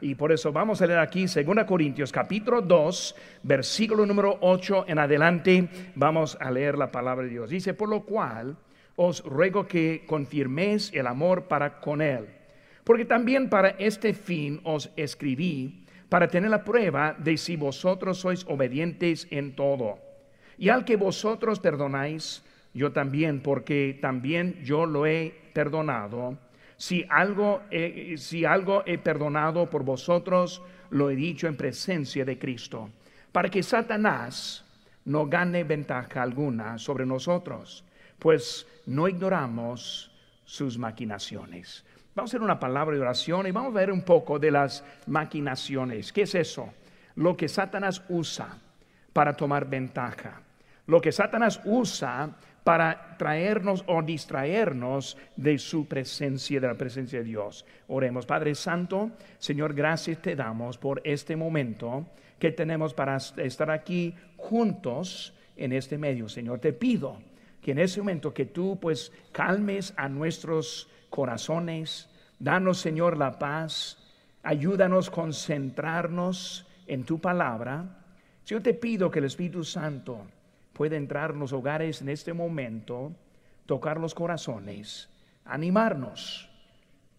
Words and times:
Y 0.00 0.14
por 0.14 0.30
eso 0.30 0.52
vamos 0.52 0.80
a 0.80 0.86
leer 0.86 1.00
aquí 1.00 1.26
2 1.26 1.64
Corintios 1.66 2.12
capítulo 2.12 2.62
2, 2.62 3.14
versículo 3.42 4.06
número 4.06 4.38
8 4.40 4.84
en 4.88 4.98
adelante. 4.98 5.68
Vamos 5.96 6.36
a 6.40 6.50
leer 6.50 6.78
la 6.78 6.92
palabra 6.92 7.24
de 7.24 7.30
Dios. 7.30 7.50
Dice, 7.50 7.74
por 7.74 7.88
lo 7.88 8.02
cual 8.02 8.56
os 8.96 9.24
ruego 9.24 9.66
que 9.66 10.04
confirméis 10.06 10.92
el 10.94 11.06
amor 11.06 11.44
para 11.48 11.80
con 11.80 12.00
él. 12.00 12.26
Porque 12.84 13.04
también 13.04 13.48
para 13.48 13.70
este 13.70 14.14
fin 14.14 14.60
os 14.64 14.90
escribí, 14.96 15.84
para 16.08 16.28
tener 16.28 16.50
la 16.50 16.64
prueba 16.64 17.14
de 17.18 17.36
si 17.36 17.56
vosotros 17.56 18.18
sois 18.18 18.44
obedientes 18.48 19.26
en 19.30 19.54
todo. 19.54 19.98
Y 20.56 20.70
al 20.70 20.84
que 20.84 20.96
vosotros 20.96 21.60
perdonáis, 21.60 22.42
yo 22.72 22.92
también, 22.92 23.40
porque 23.40 23.98
también 24.00 24.62
yo 24.64 24.86
lo 24.86 25.06
he 25.06 25.34
perdonado. 25.52 26.38
Si 26.78 27.04
algo, 27.10 27.62
si 28.16 28.44
algo 28.44 28.84
he 28.86 28.98
perdonado 28.98 29.68
por 29.68 29.82
vosotros, 29.82 30.62
lo 30.90 31.10
he 31.10 31.16
dicho 31.16 31.48
en 31.48 31.56
presencia 31.56 32.24
de 32.24 32.38
Cristo, 32.38 32.88
para 33.32 33.50
que 33.50 33.62
Satanás 33.62 34.64
no 35.04 35.26
gane 35.26 35.64
ventaja 35.64 36.22
alguna 36.22 36.78
sobre 36.78 37.04
nosotros, 37.04 37.84
pues 38.18 38.66
no 38.86 39.08
ignoramos 39.08 40.12
sus 40.44 40.78
maquinaciones. 40.78 41.84
Vamos 42.14 42.30
a 42.30 42.36
hacer 42.36 42.42
una 42.42 42.58
palabra 42.58 42.96
de 42.96 43.02
oración 43.02 43.46
y 43.46 43.50
vamos 43.50 43.72
a 43.72 43.78
ver 43.78 43.92
un 43.92 44.02
poco 44.02 44.38
de 44.38 44.50
las 44.50 44.84
maquinaciones. 45.06 46.12
¿Qué 46.12 46.22
es 46.22 46.34
eso? 46.34 46.72
Lo 47.16 47.36
que 47.36 47.48
Satanás 47.48 48.02
usa 48.08 48.56
para 49.12 49.36
tomar 49.36 49.68
ventaja. 49.68 50.40
Lo 50.86 51.00
que 51.00 51.12
Satanás 51.12 51.60
usa 51.64 52.30
para 52.68 53.16
traernos 53.16 53.82
o 53.86 54.02
distraernos 54.02 55.16
de 55.36 55.56
su 55.56 55.88
presencia, 55.88 56.60
de 56.60 56.66
la 56.66 56.74
presencia 56.74 57.20
de 57.20 57.24
Dios. 57.24 57.64
Oremos, 57.86 58.26
Padre 58.26 58.54
Santo, 58.54 59.12
Señor, 59.38 59.72
gracias 59.72 60.20
te 60.20 60.36
damos 60.36 60.76
por 60.76 61.00
este 61.02 61.34
momento 61.34 62.08
que 62.38 62.52
tenemos 62.52 62.92
para 62.92 63.16
estar 63.16 63.70
aquí 63.70 64.14
juntos 64.36 65.32
en 65.56 65.72
este 65.72 65.96
medio. 65.96 66.28
Señor, 66.28 66.58
te 66.58 66.74
pido 66.74 67.16
que 67.62 67.70
en 67.70 67.78
ese 67.78 68.00
momento 68.02 68.34
que 68.34 68.44
tú 68.44 68.78
pues 68.78 69.12
calmes 69.32 69.94
a 69.96 70.10
nuestros 70.10 70.90
corazones, 71.08 72.10
danos, 72.38 72.76
Señor, 72.76 73.16
la 73.16 73.38
paz, 73.38 73.96
ayúdanos 74.42 75.08
a 75.08 75.12
concentrarnos 75.12 76.66
en 76.86 77.04
tu 77.04 77.18
palabra. 77.18 78.04
Yo 78.44 78.60
te 78.60 78.74
pido 78.74 79.10
que 79.10 79.20
el 79.20 79.24
Espíritu 79.24 79.64
Santo 79.64 80.26
puede 80.78 80.94
entrar 80.94 81.32
en 81.32 81.40
los 81.40 81.52
hogares 81.52 82.02
en 82.02 82.08
este 82.08 82.32
momento, 82.32 83.12
tocar 83.66 83.98
los 83.98 84.14
corazones, 84.14 85.10
animarnos, 85.44 86.48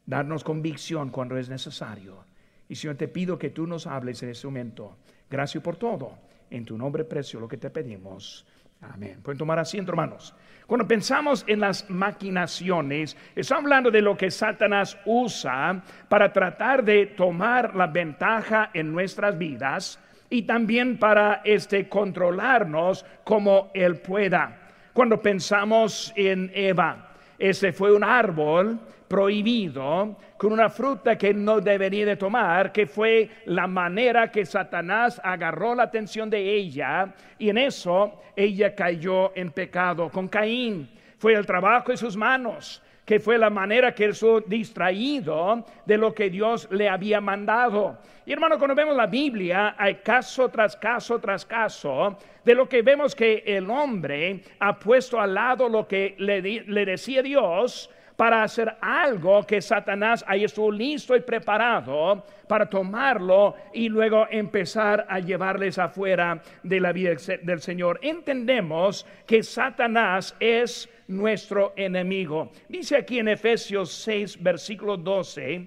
darnos 0.05 0.45
convicción 0.45 1.09
cuando 1.09 1.37
es 1.37 1.49
necesario. 1.49 2.23
Y 2.69 2.75
Señor, 2.75 2.95
te 2.95 3.09
pido 3.09 3.37
que 3.37 3.49
tú 3.49 3.67
nos 3.67 3.85
hables 3.85 4.23
en 4.23 4.29
este 4.29 4.47
momento. 4.47 4.95
Gracias 5.29 5.61
por 5.61 5.75
todo. 5.75 6.17
En 6.49 6.63
tu 6.63 6.77
nombre 6.77 7.03
precio 7.03 7.37
lo 7.37 7.49
que 7.49 7.57
te 7.57 7.69
pedimos. 7.69 8.47
Amén. 8.79 9.19
Pueden 9.21 9.37
tomar 9.37 9.59
asiento, 9.59 9.91
hermanos. 9.91 10.33
Cuando 10.65 10.87
pensamos 10.87 11.43
en 11.45 11.59
las 11.59 11.89
maquinaciones, 11.89 13.17
estamos 13.35 13.65
hablando 13.65 13.91
de 13.91 14.01
lo 14.01 14.15
que 14.15 14.31
Satanás 14.31 14.97
usa 15.05 15.83
para 16.07 16.31
tratar 16.31 16.81
de 16.81 17.07
tomar 17.07 17.75
la 17.75 17.87
ventaja 17.87 18.71
en 18.73 18.93
nuestras 18.93 19.37
vidas 19.37 19.99
y 20.29 20.43
también 20.43 20.97
para 20.97 21.41
este 21.43 21.89
controlarnos 21.89 23.05
como 23.23 23.71
él 23.73 23.97
pueda. 23.97 24.57
Cuando 24.93 25.21
pensamos 25.21 26.13
en 26.15 26.51
Eva, 26.53 27.09
ese 27.37 27.71
fue 27.71 27.93
un 27.93 28.03
árbol 28.03 28.79
prohibido 29.07 30.17
con 30.37 30.53
una 30.53 30.69
fruta 30.69 31.17
que 31.17 31.33
no 31.33 31.59
debería 31.59 32.05
de 32.05 32.15
tomar, 32.15 32.71
que 32.71 32.85
fue 32.85 33.29
la 33.45 33.65
manera 33.65 34.31
que 34.31 34.45
Satanás 34.45 35.19
agarró 35.23 35.73
la 35.73 35.83
atención 35.83 36.29
de 36.29 36.55
ella 36.55 37.13
y 37.37 37.49
en 37.49 37.57
eso 37.57 38.21
ella 38.35 38.75
cayó 38.75 39.35
en 39.35 39.51
pecado 39.51 40.09
con 40.09 40.27
Caín. 40.27 40.89
Fue 41.17 41.33
el 41.33 41.45
trabajo 41.45 41.91
de 41.91 41.97
sus 41.97 42.15
manos 42.15 42.81
que 43.09 43.19
fue 43.19 43.39
la 43.39 43.49
manera 43.49 43.95
que 43.95 44.05
él 44.05 44.13
fue 44.13 44.43
distraído 44.45 45.65
de 45.83 45.97
lo 45.97 46.13
que 46.13 46.29
Dios 46.29 46.67
le 46.69 46.87
había 46.87 47.19
mandado. 47.19 47.97
Y 48.23 48.31
hermano, 48.31 48.59
cuando 48.59 48.75
vemos 48.75 48.95
la 48.95 49.07
Biblia, 49.07 49.73
hay 49.75 49.95
caso 49.95 50.47
tras 50.49 50.75
caso 50.75 51.17
tras 51.17 51.43
caso 51.43 52.19
de 52.45 52.53
lo 52.53 52.69
que 52.69 52.83
vemos 52.83 53.15
que 53.15 53.41
el 53.47 53.67
hombre 53.67 54.43
ha 54.59 54.77
puesto 54.77 55.19
al 55.19 55.33
lado 55.33 55.67
lo 55.67 55.87
que 55.87 56.13
le, 56.19 56.39
le 56.39 56.85
decía 56.85 57.23
Dios 57.23 57.89
para 58.19 58.43
hacer 58.43 58.75
algo 58.81 59.47
que 59.47 59.61
Satanás 59.61 60.25
ahí 60.27 60.43
estuvo 60.43 60.69
listo 60.69 61.15
y 61.15 61.21
preparado 61.21 62.25
para 62.49 62.69
tomarlo 62.69 63.55
y 63.73 63.87
luego 63.87 64.27
empezar 64.29 65.05
a 65.07 65.21
llevarles 65.21 65.77
afuera 65.77 66.41
de 66.61 66.81
la 66.81 66.91
vida 66.91 67.11
del 67.41 67.61
Señor. 67.61 67.97
Entendemos 68.03 69.05
que 69.25 69.41
Satanás 69.41 70.35
es 70.37 70.89
nuestro 71.07 71.71
enemigo. 71.77 72.51
Dice 72.67 72.97
aquí 72.97 73.19
en 73.19 73.29
Efesios 73.29 73.89
6, 73.89 74.43
versículo 74.43 74.97
12, 74.97 75.65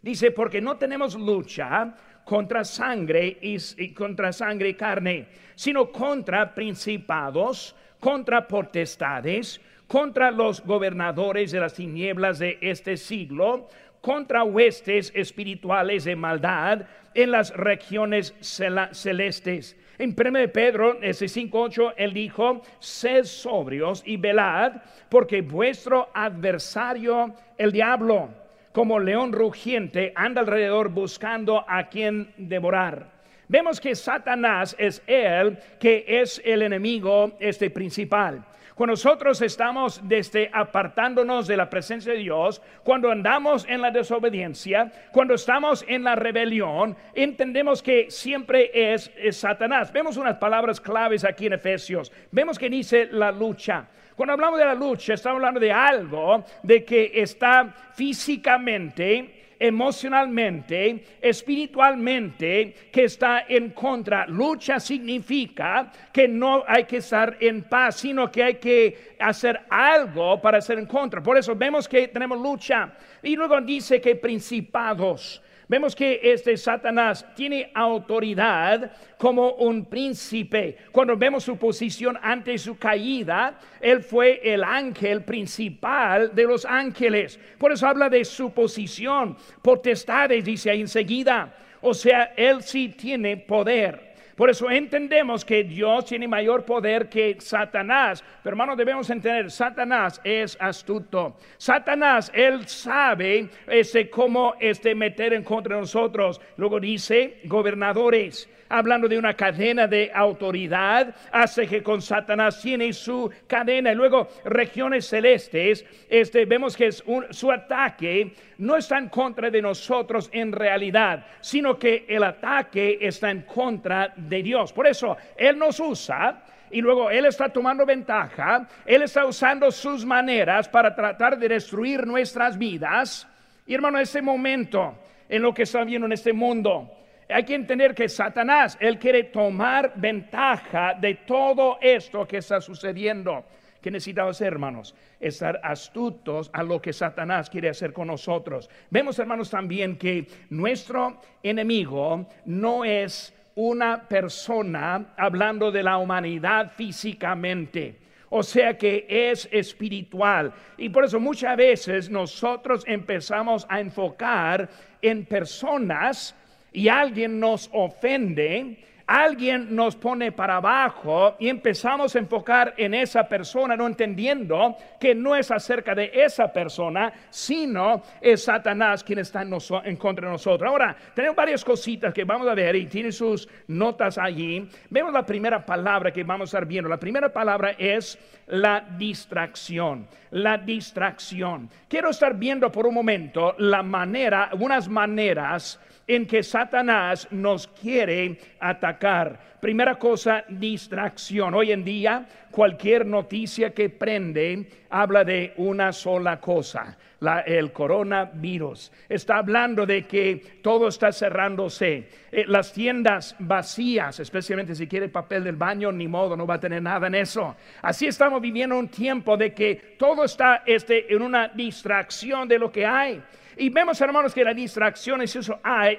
dice, 0.00 0.30
porque 0.30 0.60
no 0.60 0.76
tenemos 0.76 1.16
lucha 1.16 1.92
contra 2.24 2.62
sangre 2.62 3.36
y 3.42 3.92
contra 3.94 4.32
sangre 4.32 4.68
y 4.68 4.74
carne, 4.74 5.26
sino 5.56 5.90
contra 5.90 6.54
principados, 6.54 7.74
contra 7.98 8.46
potestades, 8.46 9.60
contra 9.88 10.30
los 10.30 10.64
gobernadores 10.64 11.50
de 11.50 11.60
las 11.60 11.74
tinieblas 11.74 12.38
de 12.38 12.58
este 12.60 12.96
siglo, 12.96 13.68
contra 14.00 14.44
huestes 14.44 15.10
espirituales 15.14 16.04
de 16.04 16.14
maldad 16.14 16.82
en 17.14 17.32
las 17.32 17.50
regiones 17.56 18.34
celestes. 18.40 19.76
En 19.98 20.14
1 20.16 20.52
Pedro 20.52 21.00
5.8 21.00 21.94
él 21.96 22.12
dijo, 22.12 22.62
sed 22.78 23.24
sobrios 23.24 24.02
y 24.06 24.16
velad, 24.16 24.74
porque 25.08 25.42
vuestro 25.42 26.10
adversario, 26.14 27.34
el 27.56 27.72
diablo, 27.72 28.28
como 28.72 29.00
león 29.00 29.32
rugiente, 29.32 30.12
anda 30.14 30.42
alrededor 30.42 30.90
buscando 30.90 31.64
a 31.66 31.88
quien 31.88 32.32
devorar. 32.36 33.18
Vemos 33.48 33.80
que 33.80 33.96
Satanás 33.96 34.76
es 34.78 35.02
él 35.06 35.58
que 35.80 36.04
es 36.06 36.40
el 36.44 36.62
enemigo 36.62 37.32
este 37.40 37.70
principal. 37.70 38.44
Cuando 38.78 38.92
nosotros 38.92 39.42
estamos 39.42 40.00
desde 40.04 40.48
apartándonos 40.52 41.48
de 41.48 41.56
la 41.56 41.68
presencia 41.68 42.12
de 42.12 42.20
Dios, 42.20 42.62
cuando 42.84 43.10
andamos 43.10 43.66
en 43.68 43.80
la 43.80 43.90
desobediencia, 43.90 44.92
cuando 45.10 45.34
estamos 45.34 45.84
en 45.88 46.04
la 46.04 46.14
rebelión, 46.14 46.96
entendemos 47.12 47.82
que 47.82 48.08
siempre 48.08 48.70
es, 48.72 49.10
Satanás. 49.32 49.92
Vemos 49.92 50.16
unas 50.16 50.36
palabras 50.36 50.80
claves 50.80 51.24
aquí 51.24 51.46
en 51.46 51.54
Efesios. 51.54 52.12
Vemos 52.30 52.56
que 52.56 52.70
dice 52.70 53.08
la 53.10 53.32
lucha. 53.32 53.88
Cuando 54.14 54.34
hablamos 54.34 54.60
de 54.60 54.66
la 54.66 54.74
lucha, 54.74 55.14
estamos 55.14 55.38
hablando 55.38 55.58
de 55.58 55.72
algo 55.72 56.44
de 56.62 56.84
que 56.84 57.10
está 57.14 57.74
físicamente 57.96 59.37
emocionalmente, 59.58 61.04
espiritualmente, 61.20 62.74
que 62.92 63.04
está 63.04 63.44
en 63.48 63.70
contra. 63.70 64.26
Lucha 64.26 64.78
significa 64.78 65.90
que 66.12 66.28
no 66.28 66.64
hay 66.66 66.84
que 66.84 66.98
estar 66.98 67.36
en 67.40 67.64
paz, 67.64 67.96
sino 67.96 68.30
que 68.30 68.42
hay 68.42 68.54
que 68.54 69.16
hacer 69.18 69.60
algo 69.68 70.40
para 70.40 70.58
estar 70.58 70.78
en 70.78 70.86
contra. 70.86 71.22
Por 71.22 71.36
eso 71.36 71.54
vemos 71.54 71.88
que 71.88 72.08
tenemos 72.08 72.40
lucha. 72.40 72.92
Y 73.22 73.36
luego 73.36 73.60
dice 73.60 74.00
que 74.00 74.16
principados. 74.16 75.42
Vemos 75.68 75.94
que 75.94 76.18
este 76.22 76.56
Satanás 76.56 77.26
tiene 77.36 77.70
autoridad 77.74 78.90
como 79.18 79.52
un 79.52 79.84
príncipe. 79.84 80.78
Cuando 80.90 81.14
vemos 81.14 81.44
su 81.44 81.58
posición 81.58 82.18
ante 82.22 82.56
su 82.56 82.78
caída, 82.78 83.58
él 83.78 84.02
fue 84.02 84.40
el 84.42 84.64
ángel 84.64 85.24
principal 85.24 86.34
de 86.34 86.44
los 86.44 86.64
ángeles. 86.64 87.38
Por 87.58 87.70
eso 87.70 87.86
habla 87.86 88.08
de 88.08 88.24
su 88.24 88.50
posición, 88.50 89.36
potestades, 89.60 90.42
dice 90.42 90.70
ahí 90.70 90.80
enseguida. 90.80 91.54
O 91.82 91.92
sea, 91.92 92.32
él 92.34 92.62
sí 92.62 92.88
tiene 92.88 93.36
poder. 93.36 94.07
Por 94.38 94.50
eso 94.50 94.70
entendemos 94.70 95.44
que 95.44 95.64
Dios 95.64 96.04
tiene 96.04 96.28
mayor 96.28 96.64
poder 96.64 97.08
que 97.08 97.38
Satanás. 97.40 98.22
Pero 98.40 98.54
hermanos, 98.54 98.76
debemos 98.76 99.10
entender, 99.10 99.50
Satanás 99.50 100.20
es 100.22 100.56
astuto. 100.60 101.36
Satanás, 101.56 102.30
él 102.32 102.68
sabe 102.68 103.48
ese, 103.66 104.08
cómo 104.08 104.54
este, 104.60 104.94
meter 104.94 105.32
en 105.32 105.42
contra 105.42 105.74
de 105.74 105.80
nosotros. 105.80 106.40
Luego 106.56 106.78
dice, 106.78 107.40
gobernadores 107.46 108.48
hablando 108.68 109.08
de 109.08 109.18
una 109.18 109.34
cadena 109.34 109.86
de 109.86 110.10
autoridad, 110.14 111.14
hace 111.32 111.66
que 111.66 111.82
con 111.82 112.02
Satanás 112.02 112.60
tiene 112.60 112.92
su 112.92 113.30
cadena. 113.46 113.92
Y 113.92 113.94
luego 113.94 114.28
regiones 114.44 115.08
celestes, 115.08 115.84
este, 116.08 116.44
vemos 116.44 116.76
que 116.76 116.86
es 116.88 117.04
su 117.30 117.50
ataque 117.50 118.32
no 118.58 118.76
está 118.76 118.98
en 118.98 119.08
contra 119.08 119.50
de 119.50 119.62
nosotros 119.62 120.28
en 120.32 120.52
realidad, 120.52 121.24
sino 121.40 121.78
que 121.78 122.04
el 122.08 122.22
ataque 122.24 122.98
está 123.00 123.30
en 123.30 123.42
contra 123.42 124.12
de 124.16 124.42
Dios. 124.42 124.72
Por 124.72 124.86
eso 124.86 125.16
Él 125.36 125.58
nos 125.58 125.78
usa 125.80 126.42
y 126.70 126.80
luego 126.80 127.10
Él 127.10 127.26
está 127.26 127.48
tomando 127.48 127.86
ventaja, 127.86 128.68
Él 128.84 129.02
está 129.02 129.24
usando 129.24 129.70
sus 129.70 130.04
maneras 130.04 130.68
para 130.68 130.94
tratar 130.94 131.38
de 131.38 131.48
destruir 131.48 132.06
nuestras 132.06 132.58
vidas. 132.58 133.26
Y 133.66 133.74
hermano, 133.74 133.98
ese 133.98 134.22
momento 134.22 134.96
en 135.28 135.42
lo 135.42 135.54
que 135.54 135.62
está 135.62 135.84
viendo 135.84 136.06
en 136.06 136.12
este 136.12 136.32
mundo. 136.32 136.97
Hay 137.28 137.44
que 137.44 137.54
entender 137.54 137.94
que 137.94 138.08
Satanás, 138.08 138.78
él 138.80 138.98
quiere 138.98 139.24
tomar 139.24 139.92
ventaja 139.96 140.94
de 140.94 141.14
todo 141.14 141.78
esto 141.80 142.26
que 142.26 142.38
está 142.38 142.60
sucediendo. 142.60 143.44
¿Qué 143.82 143.90
necesitamos 143.90 144.36
hacer, 144.36 144.54
hermanos? 144.54 144.94
Estar 145.20 145.60
astutos 145.62 146.50
a 146.52 146.62
lo 146.62 146.80
que 146.80 146.92
Satanás 146.92 147.50
quiere 147.50 147.68
hacer 147.68 147.92
con 147.92 148.08
nosotros. 148.08 148.68
Vemos, 148.90 149.18
hermanos, 149.18 149.50
también 149.50 149.96
que 149.96 150.26
nuestro 150.50 151.20
enemigo 151.42 152.26
no 152.46 152.84
es 152.84 153.34
una 153.54 154.08
persona 154.08 155.12
hablando 155.16 155.70
de 155.70 155.82
la 155.82 155.98
humanidad 155.98 156.72
físicamente. 156.72 157.98
O 158.30 158.42
sea 158.42 158.76
que 158.76 159.06
es 159.08 159.48
espiritual. 159.52 160.52
Y 160.76 160.88
por 160.88 161.04
eso 161.04 161.20
muchas 161.20 161.56
veces 161.56 162.10
nosotros 162.10 162.84
empezamos 162.86 163.66
a 163.68 163.80
enfocar 163.80 164.68
en 165.00 165.24
personas 165.24 166.34
y 166.78 166.88
alguien 166.88 167.40
nos 167.40 167.68
ofende 167.72 168.78
alguien 169.08 169.74
nos 169.74 169.96
pone 169.96 170.32
para 170.32 170.56
abajo 170.56 171.34
y 171.38 171.48
empezamos 171.48 172.14
a 172.14 172.18
enfocar 172.18 172.74
en 172.76 172.92
esa 172.92 173.26
persona, 173.26 173.74
no 173.74 173.86
entendiendo 173.86 174.76
que 175.00 175.14
no 175.14 175.34
es 175.34 175.50
acerca 175.50 175.94
de 175.94 176.10
esa 176.12 176.52
persona, 176.52 177.10
sino 177.30 178.02
es 178.20 178.44
Satanás 178.44 179.02
quien 179.02 179.20
está 179.20 179.40
en, 179.40 179.96
contra 179.96 180.26
de 180.26 180.32
nosotros. 180.32 180.68
Ahora, 180.68 180.94
tenemos 181.14 181.34
varias 181.34 181.64
cositas 181.64 182.12
que 182.12 182.24
vamos 182.24 182.46
a 182.46 182.54
ver 182.54 182.76
y 182.76 182.86
tiene 182.86 183.10
sus 183.10 183.48
notas 183.68 184.18
allí. 184.18 184.68
Vemos 184.90 185.12
la 185.14 185.24
primera 185.24 185.64
palabra 185.64 186.12
que 186.12 186.22
vamos 186.22 186.48
a 186.48 186.58
estar 186.58 186.66
viendo. 186.66 186.90
La 186.90 187.00
primera 187.00 187.32
palabra 187.32 187.70
es 187.78 188.18
la 188.46 188.84
distracción. 188.98 190.06
La 190.32 190.58
distracción. 190.58 191.70
Quiero 191.88 192.10
estar 192.10 192.36
viendo 192.36 192.70
por 192.70 192.86
un 192.86 192.92
momento 192.92 193.54
la 193.56 193.82
manera, 193.82 194.50
unas 194.52 194.86
maneras 194.86 195.80
en 196.08 196.26
que 196.26 196.42
Satanás 196.42 197.28
nos 197.30 197.68
quiere 197.68 198.38
atacar. 198.58 199.38
Primera 199.60 199.96
cosa, 199.96 200.44
distracción. 200.48 201.54
Hoy 201.54 201.72
en 201.72 201.84
día, 201.84 202.26
cualquier 202.50 203.04
noticia 203.04 203.74
que 203.74 203.90
prende 203.90 204.66
habla 204.88 205.24
de 205.24 205.52
una 205.56 205.92
sola 205.92 206.40
cosa, 206.40 206.96
el 207.44 207.72
coronavirus. 207.72 208.90
Está 209.08 209.38
hablando 209.38 209.84
de 209.84 210.04
que 210.04 210.60
todo 210.62 210.88
está 210.88 211.12
cerrándose. 211.12 212.08
Eh, 212.30 212.44
las 212.46 212.72
tiendas 212.72 213.34
vacías, 213.40 214.20
especialmente 214.20 214.74
si 214.74 214.86
quiere 214.86 215.08
papel 215.08 215.44
del 215.44 215.56
baño, 215.56 215.92
ni 215.92 216.08
modo, 216.08 216.36
no 216.36 216.46
va 216.46 216.54
a 216.54 216.60
tener 216.60 216.80
nada 216.80 217.08
en 217.08 217.16
eso. 217.16 217.56
Así 217.82 218.06
estamos 218.06 218.40
viviendo 218.40 218.78
un 218.78 218.88
tiempo 218.88 219.36
de 219.36 219.52
que 219.52 219.96
todo 219.98 220.24
está 220.24 220.62
este, 220.64 221.12
en 221.12 221.20
una 221.20 221.48
distracción 221.48 222.48
de 222.48 222.58
lo 222.58 222.72
que 222.72 222.86
hay. 222.86 223.20
Y 223.58 223.70
vemos, 223.70 224.00
hermanos, 224.00 224.32
que 224.32 224.44
la 224.44 224.54
distracción, 224.54 225.20
inciso 225.20 225.60
A, 225.64 225.90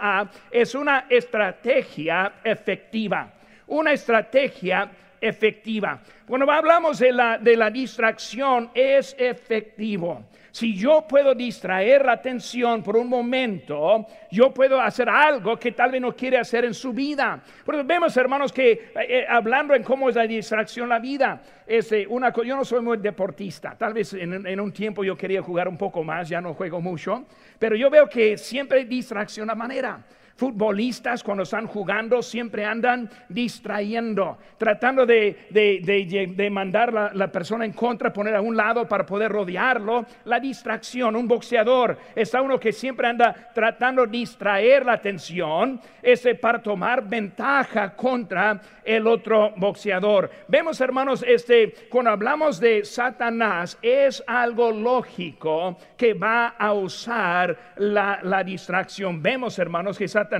A 0.00 0.30
es 0.50 0.74
una 0.74 1.06
estrategia 1.08 2.34
efectiva. 2.44 3.32
Una 3.68 3.92
estrategia 3.92 4.90
efectiva. 5.18 6.00
Cuando 6.26 6.50
hablamos 6.50 6.98
de 6.98 7.12
la, 7.12 7.38
de 7.38 7.56
la 7.56 7.70
distracción, 7.70 8.70
es 8.74 9.16
efectivo. 9.18 10.22
Si 10.52 10.74
yo 10.74 11.06
puedo 11.08 11.34
distraer 11.34 12.04
la 12.04 12.12
atención 12.12 12.82
por 12.82 12.98
un 12.98 13.08
momento, 13.08 14.06
yo 14.30 14.52
puedo 14.52 14.78
hacer 14.78 15.08
algo 15.08 15.58
que 15.58 15.72
tal 15.72 15.90
vez 15.90 16.00
no 16.02 16.14
quiere 16.14 16.36
hacer 16.36 16.66
en 16.66 16.74
su 16.74 16.92
vida. 16.92 17.42
Porque 17.64 17.82
vemos, 17.82 18.14
hermanos, 18.18 18.52
que 18.52 18.72
eh, 18.72 18.90
eh, 18.94 19.26
hablando 19.26 19.74
en 19.74 19.82
cómo 19.82 20.10
es 20.10 20.14
la 20.14 20.26
distracción 20.26 20.90
la 20.90 20.98
vida, 20.98 21.40
es 21.66 21.90
eh, 21.92 22.06
una, 22.06 22.30
yo 22.34 22.54
no 22.54 22.66
soy 22.66 22.82
muy 22.82 22.98
deportista. 22.98 23.74
Tal 23.78 23.94
vez 23.94 24.12
en, 24.12 24.60
un 24.60 24.72
tiempo 24.72 25.02
yo 25.02 25.16
quería 25.16 25.40
jugar 25.40 25.68
un 25.68 25.78
poco 25.78 26.04
más, 26.04 26.28
ya 26.28 26.42
no 26.42 26.52
juego 26.52 26.82
mucho. 26.82 27.24
Pero 27.58 27.74
yo 27.74 27.88
veo 27.88 28.06
que 28.06 28.36
siempre 28.36 28.84
distracción 28.84 29.48
a 29.48 29.54
manera 29.54 30.04
futbolistas 30.42 31.22
cuando 31.22 31.44
están 31.44 31.68
jugando 31.68 32.20
siempre 32.20 32.64
andan 32.64 33.08
distrayendo, 33.28 34.38
tratando 34.58 35.06
de, 35.06 35.46
de, 35.50 36.50
mandar 36.50 36.92
la, 36.92 37.12
la, 37.14 37.30
persona 37.30 37.64
en 37.64 37.72
contra, 37.72 38.12
poner 38.12 38.34
a 38.34 38.40
un 38.40 38.56
lado 38.56 38.88
para 38.88 39.06
poder 39.06 39.30
rodearlo. 39.30 40.04
La 40.24 40.40
distracción, 40.40 41.14
un 41.14 41.28
boxeador, 41.28 41.96
está 42.16 42.42
uno 42.42 42.58
que 42.58 42.72
siempre 42.72 43.06
anda 43.06 43.52
tratando 43.54 44.04
de 44.04 44.18
distraer 44.18 44.84
la 44.84 44.94
atención 44.94 45.80
ese 46.02 46.34
para 46.34 46.60
tomar 46.60 47.08
ventaja 47.08 47.94
contra 47.94 48.60
el 48.84 49.06
otro 49.06 49.52
boxeador. 49.56 50.28
Vemos, 50.48 50.80
hermanos, 50.80 51.24
este, 51.24 51.72
cuando 51.88 52.10
hablamos 52.10 52.58
de 52.58 52.84
Satanás, 52.84 53.78
es 53.80 54.24
algo 54.26 54.72
lógico 54.72 55.78
que 55.96 56.14
va 56.14 56.48
a 56.48 56.72
usar 56.72 57.56
la, 57.76 58.18
la 58.24 58.42
distracción. 58.42 59.22
Vemos, 59.22 59.56
hermanos, 59.60 59.96
que 59.96 60.08
Satanás 60.08 60.31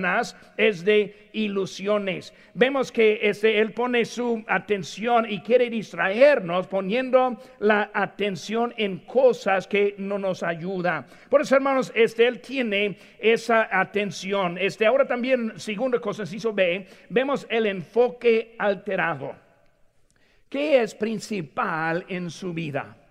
es 0.56 0.84
de 0.84 1.28
ilusiones. 1.32 2.32
Vemos 2.54 2.92
que 2.92 3.20
este, 3.22 3.58
él 3.58 3.72
pone 3.72 4.04
su 4.04 4.44
atención 4.46 5.26
y 5.28 5.40
quiere 5.40 5.70
distraernos 5.70 6.66
poniendo 6.66 7.38
la 7.58 7.90
atención 7.92 8.74
en 8.76 8.98
cosas 8.98 9.66
que 9.66 9.94
no 9.98 10.18
nos 10.18 10.42
ayudan. 10.42 11.06
Por 11.28 11.42
eso, 11.42 11.56
hermanos, 11.56 11.92
este, 11.94 12.26
él 12.26 12.40
tiene 12.40 12.96
esa 13.18 13.68
atención. 13.70 14.58
Este, 14.58 14.86
ahora 14.86 15.06
también, 15.06 15.52
segunda 15.56 15.98
cosa, 15.98 16.22
hizo 16.22 16.52
B, 16.52 16.86
vemos 17.08 17.46
el 17.50 17.66
enfoque 17.66 18.54
alterado. 18.58 19.34
¿Qué 20.48 20.82
es 20.82 20.94
principal 20.94 22.04
en 22.08 22.30
su 22.30 22.52
vida? 22.52 23.01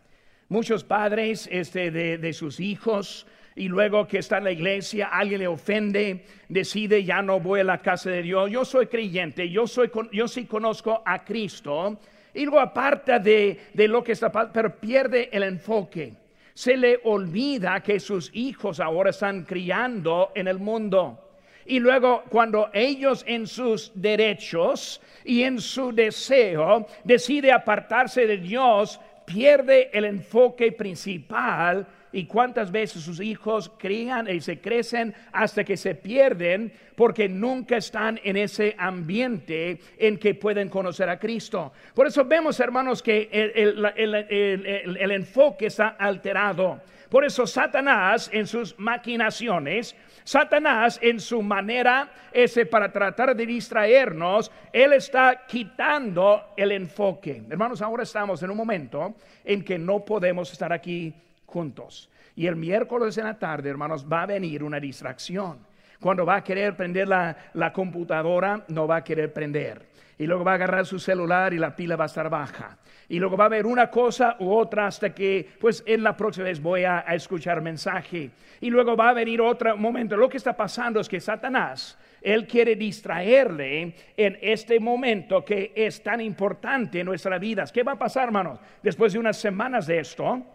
Muchos 0.52 0.84
padres 0.84 1.48
este, 1.50 1.92
de, 1.92 2.34
sus 2.34 2.60
hijos 2.60 3.26
y 3.56 3.70
luego 3.70 4.06
que 4.06 4.18
está 4.18 4.40
en 4.40 4.44
la 4.44 4.52
iglesia, 4.52 5.08
alguien 5.08 5.40
le 5.40 5.48
ofende, 5.48 6.26
decide 6.50 7.06
ya 7.06 7.22
no 7.22 7.40
voy 7.40 7.62
a 7.62 7.64
la 7.64 7.78
casa 7.78 8.10
de 8.10 8.22
Dios. 8.22 8.52
Yo 8.52 8.66
soy 8.66 8.88
creyente, 8.88 9.50
yo, 9.50 9.66
soy, 9.66 9.90
yo 10.12 10.28
sí 10.28 10.44
conozco 10.44 11.04
a 11.06 11.24
Cristo. 11.24 11.98
Y 12.34 12.44
luego 12.44 12.60
aparta 12.60 13.18
de, 13.18 13.62
lo 13.74 14.04
que 14.04 14.12
está 14.12 14.30
pero 14.52 14.76
pierde 14.76 15.30
el 15.32 15.44
enfoque. 15.44 16.16
Se 16.54 16.76
le 16.76 17.00
olvida 17.06 17.80
que 17.80 18.02
sus 18.02 18.30
hijos 18.34 18.82
ahora 18.82 19.12
están 19.12 19.46
criando 19.46 20.34
en 20.36 20.50
el 20.50 20.60
mundo. 20.60 21.30
Y 21.66 21.80
luego 21.80 22.24
cuando 22.28 22.70
ellos 22.74 23.24
en 23.26 23.48
sus 23.48 23.94
derechos 23.96 25.00
y 25.24 25.44
en 25.44 25.62
su 25.62 25.94
deseo 25.94 26.88
decide 27.06 27.54
apartarse 27.54 28.28
de 28.28 28.36
Dios, 28.36 29.00
pierde 29.34 29.90
el 29.94 30.06
enfoque 30.06 30.72
principal 30.72 31.88
y 32.12 32.26
cuántas 32.26 32.72
veces 32.72 33.04
sus 33.04 33.20
hijos 33.22 33.72
crían 33.78 34.28
y 34.30 34.42
se 34.42 34.60
crecen 34.60 35.14
hasta 35.32 35.64
que 35.64 35.78
se 35.78 35.96
pierden 35.96 36.74
porque 36.96 37.30
nunca 37.30 37.78
están 37.78 38.20
en 38.24 38.38
ese 38.38 38.76
ambiente 38.78 39.80
en 39.98 40.18
que 40.18 40.36
pueden 40.36 40.70
conocer 40.70 41.10
a 41.10 41.20
Cristo. 41.20 41.72
Por 41.94 42.08
eso 42.08 42.26
vemos, 42.26 42.60
hermanos, 42.60 43.02
que 43.02 43.30
el, 43.32 45.12
enfoque 45.12 45.68
está 45.68 45.90
alterado. 45.90 46.82
Por 47.12 47.26
eso 47.26 47.46
Satanás 47.46 48.30
en 48.32 48.48
sus 48.48 48.80
maquinaciones, 48.80 49.98
Satanás 50.24 50.98
en 51.02 51.20
su 51.20 51.42
manera 51.42 52.10
ese 52.32 52.66
para 52.66 52.90
tratar 52.90 53.36
de 53.36 53.46
distraernos, 53.46 54.50
él 54.72 54.94
está 54.94 55.46
quitando 55.46 56.54
el 56.56 56.72
enfoque. 56.72 57.44
Hermanos, 57.50 57.82
ahora 57.82 58.04
estamos 58.04 58.42
en 58.44 58.52
un 58.52 58.56
momento 58.56 59.14
en 59.44 59.62
que 59.62 59.78
no 59.78 60.06
podemos 60.06 60.54
estar 60.54 60.72
aquí 60.72 61.14
juntos. 61.46 62.10
Y 62.34 62.48
el 62.48 62.56
miércoles 62.56 63.18
en 63.18 63.26
la 63.26 63.38
tarde, 63.38 63.70
hermanos, 63.70 64.08
va 64.10 64.22
a 64.22 64.28
venir 64.28 64.64
una 64.64 64.80
distracción. 64.80 65.60
Cuando 66.02 66.26
va 66.26 66.38
a 66.38 66.44
querer 66.44 66.76
prender 66.76 67.08
la, 67.08 67.38
la 67.54 67.72
computadora, 67.72 68.66
no 68.70 68.88
va 68.88 68.98
a 68.98 69.04
querer 69.04 69.32
prender. 69.32 69.92
Y 70.18 70.26
luego 70.26 70.44
va 70.44 70.52
a 70.52 70.56
agarrar 70.56 70.86
su 70.86 71.00
celular 71.00 71.54
y 71.54 71.60
la 71.60 71.76
pila 71.76 71.96
va 71.96 72.06
a 72.06 72.08
estar 72.08 72.30
baja. 72.30 72.78
Y 73.08 73.20
luego 73.20 73.38
va 73.38 73.46
a 73.46 73.50
ver 73.50 73.68
una 73.68 73.90
cosa 73.90 74.36
u 74.40 74.52
otra 74.52 74.88
hasta 74.88 75.14
que, 75.14 75.48
pues, 75.60 75.84
en 75.86 76.04
la 76.04 76.18
próxima 76.18 76.46
vez 76.46 76.62
voy 76.62 76.84
a, 76.86 77.04
a 77.08 77.14
escuchar 77.14 77.62
mensaje. 77.62 78.32
Y 78.60 78.70
luego 78.70 78.96
va 78.96 79.10
a 79.10 79.14
venir 79.14 79.42
otro 79.42 79.78
momento. 79.78 80.18
Lo 80.18 80.28
que 80.28 80.38
está 80.38 80.58
pasando 80.58 81.00
es 81.00 81.08
que 81.08 81.20
Satanás, 81.20 81.98
él 82.22 82.48
quiere 82.48 82.76
distraerle 82.76 83.96
en 84.18 84.38
este 84.42 84.80
momento 84.80 85.46
que 85.46 85.72
es 85.76 86.02
tan 86.02 86.20
importante 86.20 87.00
en 87.00 87.06
nuestras 87.06 87.40
vidas. 87.40 87.72
¿Qué 87.72 87.84
va 87.84 87.94
a 87.94 88.00
pasar, 88.00 88.26
hermanos? 88.26 88.60
Después 88.82 89.14
de 89.14 89.20
unas 89.20 89.38
semanas 89.38 89.88
de 89.88 90.00
esto, 90.00 90.46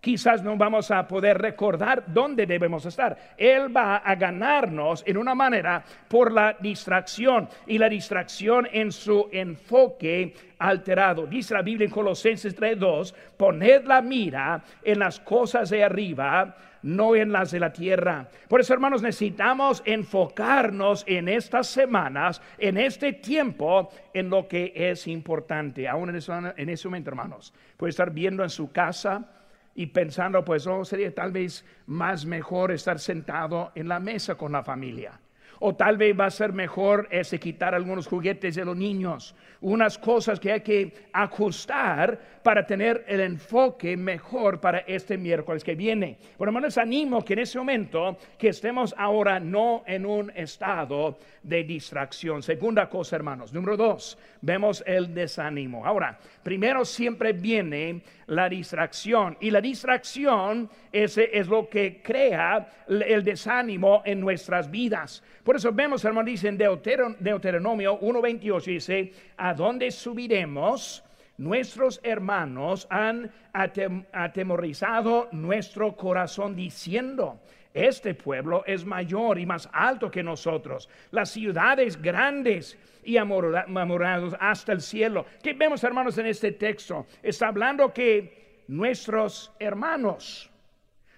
quizás 0.00 0.42
no 0.42 0.56
vamos 0.56 0.90
a 0.90 1.06
poder 1.06 1.38
recordar 1.38 2.04
dónde 2.06 2.46
debemos 2.46 2.86
estar. 2.86 3.34
Él 3.36 3.74
va 3.74 3.96
a 3.96 4.14
ganarnos 4.14 5.02
en 5.06 5.16
una 5.16 5.34
manera 5.34 5.84
por 6.08 6.32
la 6.32 6.56
distracción 6.58 7.48
y 7.66 7.78
la 7.78 7.88
distracción 7.88 8.66
en 8.72 8.92
su 8.92 9.28
enfoque 9.32 10.34
alterado. 10.58 11.26
Dice 11.26 11.54
la 11.54 11.62
Biblia 11.62 11.86
en 11.86 11.92
Colosenses 11.92 12.54
3:2, 12.56 13.14
poned 13.36 13.84
la 13.84 14.02
mira 14.02 14.62
en 14.82 14.98
las 14.98 15.20
cosas 15.20 15.70
de 15.70 15.84
arriba, 15.84 16.56
no 16.82 17.14
en 17.14 17.32
las 17.32 17.50
de 17.50 17.60
la 17.60 17.72
tierra. 17.72 18.28
Por 18.48 18.60
eso, 18.60 18.72
hermanos, 18.72 19.02
necesitamos 19.02 19.82
enfocarnos 19.84 21.04
en 21.06 21.28
estas 21.28 21.66
semanas, 21.66 22.40
en 22.58 22.78
este 22.78 23.12
tiempo, 23.12 23.90
en 24.14 24.30
lo 24.30 24.48
que 24.48 24.72
es 24.74 25.06
importante. 25.06 25.88
Aún 25.88 26.10
en 26.10 26.16
ese, 26.16 26.32
en 26.56 26.68
ese 26.68 26.88
momento, 26.88 27.10
hermanos, 27.10 27.52
puede 27.76 27.90
estar 27.90 28.10
viendo 28.10 28.42
en 28.42 28.50
su 28.50 28.72
casa, 28.72 29.26
y 29.74 29.86
pensando, 29.86 30.44
pues, 30.44 30.66
oh, 30.66 30.84
sería 30.84 31.14
tal 31.14 31.32
vez 31.32 31.64
más 31.86 32.26
mejor 32.26 32.72
estar 32.72 32.98
sentado 32.98 33.72
en 33.74 33.88
la 33.88 34.00
mesa 34.00 34.36
con 34.36 34.52
la 34.52 34.62
familia. 34.62 35.20
O 35.60 35.74
tal 35.74 35.96
vez 35.96 36.18
va 36.18 36.26
a 36.26 36.30
ser 36.30 36.52
mejor 36.52 37.06
ese 37.10 37.38
quitar 37.38 37.74
algunos 37.74 38.06
juguetes 38.06 38.54
de 38.54 38.64
los 38.64 38.76
niños, 38.76 39.34
unas 39.60 39.98
cosas 39.98 40.40
que 40.40 40.52
hay 40.52 40.60
que 40.62 40.92
ajustar 41.12 42.18
para 42.42 42.64
tener 42.66 43.04
el 43.06 43.20
enfoque 43.20 43.96
mejor 43.96 44.58
para 44.60 44.78
este 44.78 45.18
miércoles 45.18 45.62
que 45.62 45.74
viene. 45.74 46.16
Por 46.38 46.48
lo 46.48 46.52
menos 46.52 46.78
animo 46.78 47.22
que 47.22 47.34
en 47.34 47.40
ese 47.40 47.58
momento 47.58 48.16
que 48.38 48.48
estemos 48.48 48.94
ahora 48.96 49.38
no 49.38 49.84
en 49.86 50.06
un 50.06 50.30
estado 50.34 51.18
de 51.42 51.64
distracción. 51.64 52.42
Segunda 52.42 52.88
cosa, 52.88 53.16
hermanos. 53.16 53.52
Número 53.52 53.76
dos, 53.76 54.18
vemos 54.40 54.82
el 54.86 55.14
desánimo. 55.14 55.86
Ahora, 55.86 56.18
primero 56.42 56.84
siempre 56.84 57.32
viene 57.32 58.02
la 58.26 58.48
distracción 58.48 59.36
y 59.40 59.50
la 59.50 59.60
distracción 59.60 60.70
es, 60.92 61.18
es 61.18 61.48
lo 61.48 61.68
que 61.68 62.00
crea 62.02 62.68
el 62.88 63.24
desánimo 63.24 64.02
en 64.04 64.20
nuestras 64.20 64.70
vidas. 64.70 65.22
Por 65.50 65.56
eso 65.56 65.72
vemos, 65.72 66.04
hermano, 66.04 66.30
dice 66.30 66.46
en 66.46 66.56
Deuteronomio 66.56 67.98
1.28, 67.98 68.64
dice, 68.66 69.12
¿a 69.36 69.52
dónde 69.52 69.90
subiremos? 69.90 71.02
Nuestros 71.38 71.98
hermanos 72.04 72.86
han 72.88 73.28
atemorizado 73.52 75.28
nuestro 75.32 75.96
corazón 75.96 76.54
diciendo, 76.54 77.40
este 77.74 78.14
pueblo 78.14 78.62
es 78.64 78.84
mayor 78.84 79.40
y 79.40 79.46
más 79.46 79.68
alto 79.72 80.08
que 80.08 80.22
nosotros. 80.22 80.88
Las 81.10 81.30
ciudades 81.30 82.00
grandes 82.00 82.78
y 83.02 83.16
amorados 83.16 84.36
hasta 84.38 84.70
el 84.70 84.80
cielo. 84.80 85.26
¿Qué 85.42 85.54
vemos, 85.54 85.82
hermanos, 85.82 86.16
en 86.18 86.26
este 86.26 86.52
texto? 86.52 87.06
Está 87.24 87.48
hablando 87.48 87.92
que 87.92 88.62
nuestros 88.68 89.50
hermanos, 89.58 90.48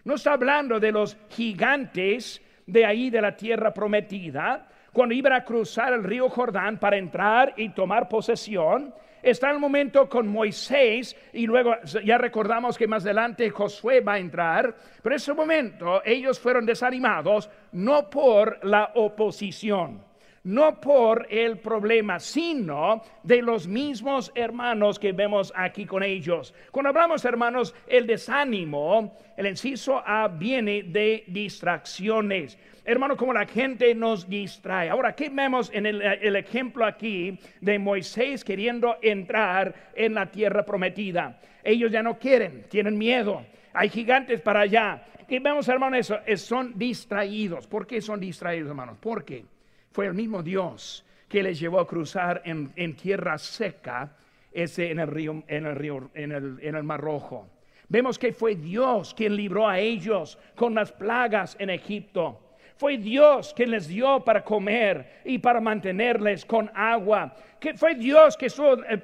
no 0.05 0.15
está 0.15 0.33
hablando 0.33 0.81
de 0.81 0.91
los 0.91 1.19
gigantes 1.29 2.41
de 2.67 2.85
ahí 2.85 3.11
de 3.11 3.21
la 3.21 3.37
tierra 3.37 3.73
prometida, 3.73 4.69
cuando 4.93 5.15
iban 5.15 5.33
a 5.33 5.45
cruzar 5.45 5.93
el 5.93 6.05
río 6.05 6.29
Jordán 6.29 6.79
para 6.79 6.97
entrar 6.97 7.55
y 7.57 7.71
tomar 7.71 8.09
posesión, 8.09 8.95
está 9.23 9.51
el 9.51 9.59
momento 9.59 10.09
con 10.09 10.29
Moisés 10.29 11.17
y 11.33 11.47
luego 11.47 11.75
ya 12.05 12.19
recordamos 12.19 12.77
que 12.77 12.87
más 12.87 13.05
adelante 13.05 13.49
Josué 13.51 14.01
va 14.01 14.15
a 14.15 14.19
entrar, 14.19 14.75
pero 15.03 15.15
en 15.15 15.17
ese 15.17 15.33
momento 15.33 16.03
ellos 16.05 16.39
fueron 16.39 16.67
desanimados 16.67 17.49
no 17.73 18.11
por 18.11 18.65
la 18.65 18.93
oposición 18.95 20.12
no 20.45 20.81
por 20.81 21.27
el 21.31 21.59
problema, 21.59 22.19
sino 22.19 23.03
de 23.23 23.43
los 23.43 23.67
mismos 23.67 24.33
hermanos 24.35 24.99
que 24.99 25.13
vemos 25.13 25.53
aquí 25.55 25.87
con 25.87 26.03
ellos. 26.03 26.53
Cuando 26.71 26.89
hablamos, 26.89 27.25
hermanos, 27.25 27.75
el 27.87 28.07
desánimo, 28.07 29.17
el 29.37 29.47
inciso 29.47 30.03
A 30.05 30.29
viene 30.29 30.83
de 30.83 31.25
distracciones. 31.29 32.59
Hermano, 32.85 33.17
como 33.17 33.33
la 33.33 33.47
gente 33.47 33.95
nos 33.95 34.29
distrae. 34.29 34.91
Ahora, 34.91 35.15
¿qué 35.15 35.29
vemos 35.29 35.71
en 35.73 35.87
el, 35.87 36.35
ejemplo 36.35 36.85
aquí 36.85 37.39
de 37.61 37.79
Moisés 37.79 38.43
queriendo 38.43 38.97
entrar 39.01 39.93
en 39.95 40.15
la 40.15 40.31
tierra 40.31 40.65
prometida? 40.65 41.39
Ellos 41.63 41.93
ya 41.93 42.03
no 42.03 42.19
quieren, 42.19 42.65
tienen 42.69 42.99
miedo. 42.99 43.47
Hay 43.73 43.89
gigantes 43.89 44.41
para 44.41 44.61
allá. 44.61 45.05
¿Qué 45.29 45.39
vemos, 45.39 45.69
hermanos? 45.69 46.13
Eso, 46.27 46.45
son 46.45 46.77
distraídos. 46.77 47.69
¿Por 47.69 47.87
qué 47.87 48.01
son 48.01 48.19
distraídos, 48.19 48.69
hermanos? 48.69 48.99
¿Por 48.99 49.25
qué? 49.25 49.45
Fue 49.93 50.07
el 50.07 50.15
mismo 50.15 50.43
Dios 50.43 51.05
que 51.29 51.43
les 51.43 51.61
llevó 51.61 51.81
a 51.81 51.87
cruzar 51.87 52.43
en, 52.45 52.97
tierra 52.97 53.39
seca 53.39 54.17
ese 54.51 54.91
en 54.91 54.99
el 54.99 55.09
río, 55.09 55.43
en 55.47 55.67
el 55.67 55.77
río, 55.77 56.11
en 56.15 56.33
el, 56.33 56.59
en 56.61 56.75
el 56.75 56.83
mar 56.83 57.01
rojo. 57.01 57.49
Vemos 57.89 58.19
que 58.19 58.33
fue 58.33 58.55
Dios 58.55 59.15
quien 59.15 59.37
libró 59.37 59.69
a 59.69 59.79
ellos 59.79 60.39
con 60.57 60.75
las 60.75 60.93
plagas 60.93 61.57
en 61.59 61.71
Egipto. 61.71 62.41
Fue 62.77 62.97
Dios 62.97 63.53
quien 63.55 63.71
les 63.71 63.87
dio 63.87 64.21
para 64.25 64.43
comer 64.43 65.21
y 65.25 65.39
para 65.39 65.61
mantenerles 65.61 66.45
con 66.45 66.71
agua. 66.75 67.35
Que 67.61 67.75
fue 67.75 67.95
Dios 67.95 68.37
que 68.37 68.47
estuvo 68.47 68.83
eh, 68.85 68.99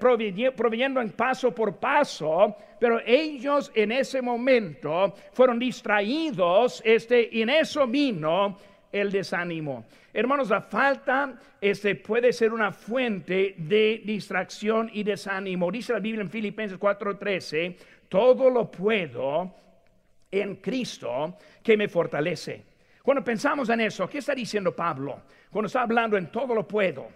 proveyendo 0.57 1.01
en 1.01 1.11
paso 1.11 1.55
por 1.55 1.77
paso, 1.77 2.57
pero 2.81 3.01
ellos 3.07 3.71
en 3.75 3.93
ese 3.93 4.21
momento 4.23 5.15
fueron 5.33 5.59
distraídos, 5.59 6.83
este, 6.85 7.29
y 7.31 7.43
en 7.43 7.51
eso 7.51 7.87
vino 7.87 8.57
el 8.93 9.11
desánimo. 9.11 9.85
Hermanos, 10.13 10.51
la 10.51 10.63
falta 10.63 11.39
este, 11.61 11.95
puede 11.95 12.33
ser 12.33 12.53
una 12.53 12.73
fuente 12.73 13.55
de 13.57 14.03
distracción 14.05 14.91
y 14.93 15.03
desánimo. 15.03 15.71
Dice 15.71 15.93
la 15.93 16.01
Biblia 16.01 16.23
en 16.23 16.31
Filipenses 16.31 16.79
4:13, 16.79 17.77
todo 18.09 18.51
lo 18.51 18.71
puedo 18.71 19.55
en 20.31 20.57
Cristo 20.57 21.37
que 21.63 21.77
me 21.77 21.89
fortalece. 21.89 22.65
Cuando 23.03 23.25
pensamos 23.25 23.69
en 23.69 23.81
eso, 23.81 24.09
¿qué 24.09 24.19
está 24.19 24.35
diciendo 24.35 24.75
Pablo? 24.75 25.23
Cuando 25.51 25.67
está 25.67 25.83
hablando 25.83 26.17
en 26.17 26.31
todo 26.31 26.55
lo 26.55 26.67
puedo, 26.67 27.09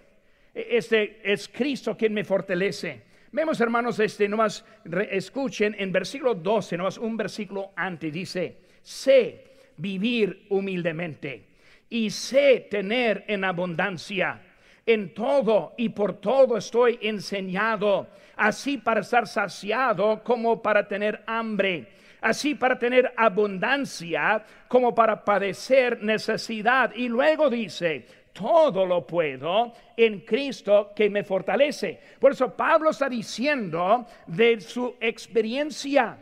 e, 0.54 0.76
este 0.76 1.20
es 1.24 1.48
Cristo 1.48 1.96
quien 1.96 2.14
me 2.14 2.24
fortalece. 2.24 3.02
Vemos, 3.32 3.60
hermanos, 3.60 3.98
este, 3.98 4.28
nomás 4.28 4.64
escuchen 5.10 5.74
en 5.78 5.90
versículo 5.90 6.34
12, 6.34 6.76
nomás 6.76 6.98
un 6.98 7.16
versículo 7.16 7.72
antes, 7.74 8.12
dice, 8.12 8.58
sé 8.82 9.52
vivir 9.78 10.46
humildemente 10.50 11.51
y 11.92 12.08
sé 12.08 12.68
tener 12.70 13.22
en 13.28 13.44
abundancia. 13.44 14.40
En 14.86 15.12
todo 15.12 15.74
y 15.76 15.90
por 15.90 16.14
todo 16.22 16.56
estoy 16.56 16.98
enseñado, 17.02 18.08
así 18.34 18.78
para 18.78 19.02
estar 19.02 19.26
saciado 19.26 20.24
como 20.24 20.62
para 20.62 20.88
tener 20.88 21.22
hambre, 21.26 21.88
así 22.22 22.54
para 22.54 22.78
tener 22.78 23.12
abundancia 23.14 24.42
como 24.68 24.94
para 24.94 25.22
padecer 25.22 26.02
necesidad. 26.02 26.94
Y 26.96 27.08
luego 27.08 27.50
dice, 27.50 28.06
todo 28.32 28.86
lo 28.86 29.06
puedo 29.06 29.74
en 29.94 30.20
Cristo 30.20 30.92
que 30.96 31.10
me 31.10 31.22
fortalece. 31.22 32.00
Por 32.18 32.32
eso 32.32 32.56
Pablo 32.56 32.88
está 32.88 33.06
diciendo 33.06 34.06
de 34.26 34.62
su 34.62 34.96
experiencia. 34.98 36.16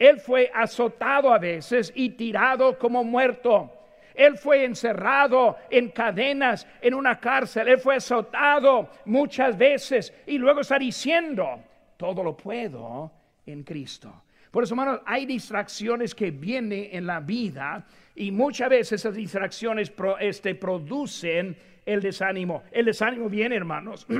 Él 0.00 0.18
fue 0.18 0.50
azotado 0.52 1.32
a 1.32 1.38
veces 1.38 1.92
y 1.94 2.10
tirado 2.10 2.76
como 2.76 3.04
muerto. 3.04 3.81
Él 4.14 4.36
fue 4.36 4.64
encerrado 4.64 5.56
en 5.70 5.90
cadenas 5.90 6.66
en 6.80 6.94
una 6.94 7.18
cárcel. 7.18 7.68
Él 7.68 7.78
fue 7.78 7.96
azotado 7.96 8.90
muchas 9.04 9.56
veces 9.56 10.12
y 10.26 10.38
luego 10.38 10.60
está 10.60 10.78
diciendo, 10.78 11.62
todo 11.96 12.22
lo 12.22 12.36
puedo 12.36 13.12
en 13.46 13.62
Cristo. 13.62 14.24
Por 14.50 14.64
eso, 14.64 14.74
hermanos, 14.74 15.00
hay 15.06 15.24
distracciones 15.24 16.14
que 16.14 16.30
vienen 16.30 16.88
en 16.92 17.06
la 17.06 17.20
vida 17.20 17.86
y 18.14 18.30
muchas 18.30 18.68
veces 18.68 19.00
esas 19.00 19.14
distracciones 19.14 19.92
este, 20.20 20.54
producen 20.54 21.56
el 21.86 22.02
desánimo. 22.02 22.62
El 22.70 22.84
desánimo 22.84 23.28
viene, 23.28 23.56
hermanos. 23.56 24.06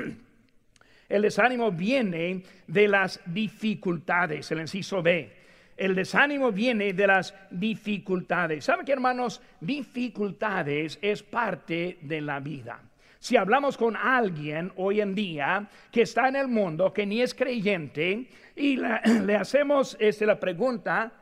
El 1.08 1.20
desánimo 1.20 1.70
viene 1.70 2.42
de 2.66 2.88
las 2.88 3.20
dificultades, 3.26 4.50
el 4.50 4.60
inciso 4.60 5.02
B 5.02 5.41
el 5.82 5.96
desánimo 5.96 6.52
viene 6.52 6.92
de 6.92 7.08
las 7.08 7.34
dificultades. 7.50 8.64
¿Saben 8.64 8.86
qué, 8.86 8.92
hermanos? 8.92 9.42
Dificultades 9.60 10.96
es 11.02 11.24
parte 11.24 11.98
de 12.02 12.20
la 12.20 12.38
vida. 12.38 12.80
Si 13.18 13.36
hablamos 13.36 13.76
con 13.76 13.96
alguien 13.96 14.72
hoy 14.76 15.00
en 15.00 15.12
día 15.12 15.68
que 15.90 16.02
está 16.02 16.28
en 16.28 16.36
el 16.36 16.46
mundo, 16.46 16.92
que 16.92 17.04
ni 17.04 17.20
es 17.20 17.34
creyente, 17.34 18.28
y 18.54 18.76
le 19.26 19.34
hacemos 19.34 19.96
este, 19.98 20.24
la 20.24 20.38
pregunta, 20.38 21.12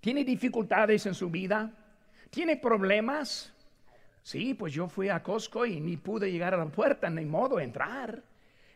¿tiene 0.00 0.22
dificultades 0.22 1.06
en 1.06 1.14
su 1.14 1.28
vida? 1.28 1.68
¿Tiene 2.30 2.56
problemas? 2.56 3.52
Sí, 4.22 4.54
pues 4.54 4.72
yo 4.72 4.88
fui 4.88 5.08
a 5.08 5.24
Costco 5.24 5.66
y 5.66 5.80
ni 5.80 5.96
pude 5.96 6.30
llegar 6.30 6.54
a 6.54 6.58
la 6.58 6.66
puerta, 6.66 7.10
ni 7.10 7.24
modo 7.24 7.58
entrar. 7.58 8.22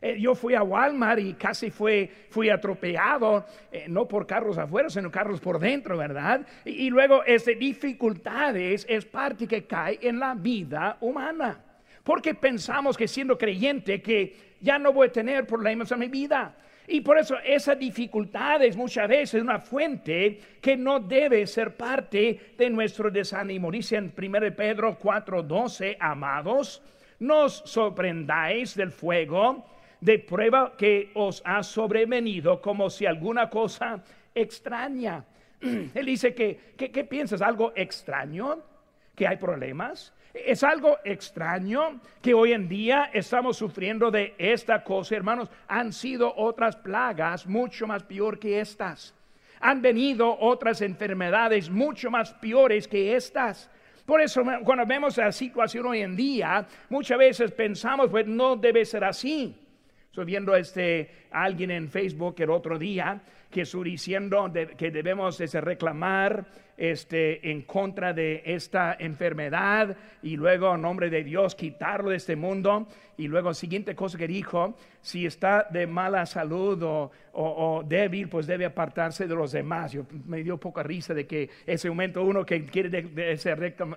Eh, 0.02 0.18
yo 0.18 0.34
fui 0.34 0.54
a 0.54 0.62
Walmart 0.62 1.20
y 1.20 1.34
casi 1.34 1.70
fui, 1.70 2.10
fui 2.30 2.48
atropellado, 2.48 3.44
eh, 3.70 3.84
no 3.86 4.08
por 4.08 4.26
carros 4.26 4.56
afuera, 4.56 4.88
sino 4.88 5.10
carros 5.10 5.40
por 5.40 5.58
dentro, 5.58 5.96
¿verdad? 5.98 6.46
Y, 6.64 6.88
luego, 6.88 7.22
ese 7.24 7.54
dificultades 7.54 8.86
es 8.88 9.04
parte 9.04 9.46
que 9.46 9.66
cae 9.66 9.98
en 10.00 10.18
la 10.18 10.34
vida 10.34 10.96
humana. 11.00 11.62
Porque 12.02 12.34
pensamos 12.34 12.96
que 12.96 13.06
siendo 13.06 13.36
creyente 13.36 14.00
que 14.00 14.56
ya 14.60 14.78
no 14.78 14.92
voy 14.92 15.08
a 15.08 15.12
tener 15.12 15.46
problemas 15.46 15.92
en 15.92 15.98
mi 15.98 16.08
vida. 16.08 16.56
Y 16.88 17.02
por 17.02 17.18
eso 17.18 17.36
esa 17.44 17.74
dificultad 17.74 18.62
es 18.62 18.76
muchas 18.76 19.06
veces 19.06 19.42
una 19.42 19.60
fuente 19.60 20.40
que 20.62 20.76
no 20.78 20.98
debe 20.98 21.46
ser 21.46 21.76
parte 21.76 22.54
de 22.56 22.70
nuestro 22.70 23.10
desánimo. 23.10 23.70
Dice 23.70 23.96
en 23.96 24.12
1 24.16 24.56
Pedro 24.56 24.98
4:12, 24.98 25.98
amados, 26.00 26.82
nos 27.18 27.62
sorprendáis 27.66 28.74
del 28.74 28.90
fuego 28.90 29.66
de 30.00 30.18
prueba 30.18 30.76
que 30.76 31.10
os 31.14 31.42
ha 31.44 31.62
sobrevenido 31.62 32.60
como 32.60 32.90
si 32.90 33.06
alguna 33.06 33.50
cosa 33.50 34.02
extraña. 34.34 35.24
Él 35.60 36.06
dice 36.06 36.34
que, 36.34 36.74
¿qué 36.76 37.04
piensas? 37.04 37.42
¿Algo 37.42 37.72
extraño? 37.76 38.60
¿Que 39.14 39.26
hay 39.26 39.36
problemas? 39.36 40.12
Es 40.32 40.62
algo 40.62 40.98
extraño 41.04 42.00
que 42.22 42.34
hoy 42.34 42.52
en 42.52 42.68
día 42.68 43.10
estamos 43.12 43.56
sufriendo 43.56 44.10
de 44.10 44.34
esta 44.38 44.84
cosa, 44.84 45.16
hermanos. 45.16 45.50
Han 45.66 45.92
sido 45.92 46.32
otras 46.36 46.76
plagas 46.76 47.46
mucho 47.46 47.86
más 47.86 48.04
peor 48.04 48.38
que 48.38 48.60
estas. 48.60 49.14
Han 49.60 49.82
venido 49.82 50.38
otras 50.40 50.80
enfermedades 50.82 51.68
mucho 51.68 52.10
más 52.10 52.32
peores 52.34 52.86
que 52.86 53.16
estas. 53.16 53.68
Por 54.06 54.20
eso 54.20 54.42
cuando 54.64 54.86
vemos 54.86 55.16
la 55.18 55.32
situación 55.32 55.86
hoy 55.86 56.00
en 56.00 56.16
día, 56.16 56.66
muchas 56.88 57.18
veces 57.18 57.50
pensamos, 57.50 58.08
pues 58.08 58.26
no 58.26 58.56
debe 58.56 58.84
ser 58.84 59.04
así. 59.04 59.54
Estoy 60.10 60.24
viendo 60.24 60.56
este, 60.56 61.08
alguien 61.30 61.70
en 61.70 61.88
Facebook 61.88 62.34
el 62.38 62.50
otro 62.50 62.76
día 62.80 63.22
que 63.48 63.60
estuvo 63.60 63.84
diciendo 63.84 64.52
que 64.76 64.90
debemos 64.90 65.38
reclamar 65.38 66.46
este, 66.80 67.50
en 67.50 67.60
contra 67.60 68.14
de 68.14 68.42
esta 68.46 68.96
enfermedad 68.98 69.94
y 70.22 70.36
luego 70.36 70.74
en 70.74 70.80
nombre 70.80 71.10
de 71.10 71.22
Dios 71.22 71.54
quitarlo 71.54 72.08
de 72.08 72.16
este 72.16 72.36
mundo. 72.36 72.88
Y 73.18 73.28
luego 73.28 73.52
siguiente 73.52 73.94
cosa 73.94 74.16
que 74.16 74.26
dijo, 74.26 74.74
si 75.02 75.26
está 75.26 75.66
de 75.70 75.86
mala 75.86 76.24
salud 76.24 77.10
o, 77.32 77.84
débil, 77.86 78.30
pues 78.30 78.46
debe 78.46 78.64
apartarse 78.64 79.26
de 79.26 79.34
los 79.34 79.52
demás. 79.52 79.92
Yo, 79.92 80.06
me 80.24 80.42
dio 80.42 80.56
poca 80.56 80.82
risa 80.82 81.12
de 81.12 81.26
que 81.26 81.50
ese 81.66 81.90
momento 81.90 82.24
uno 82.24 82.46
que 82.46 82.64
quiere 82.64 83.06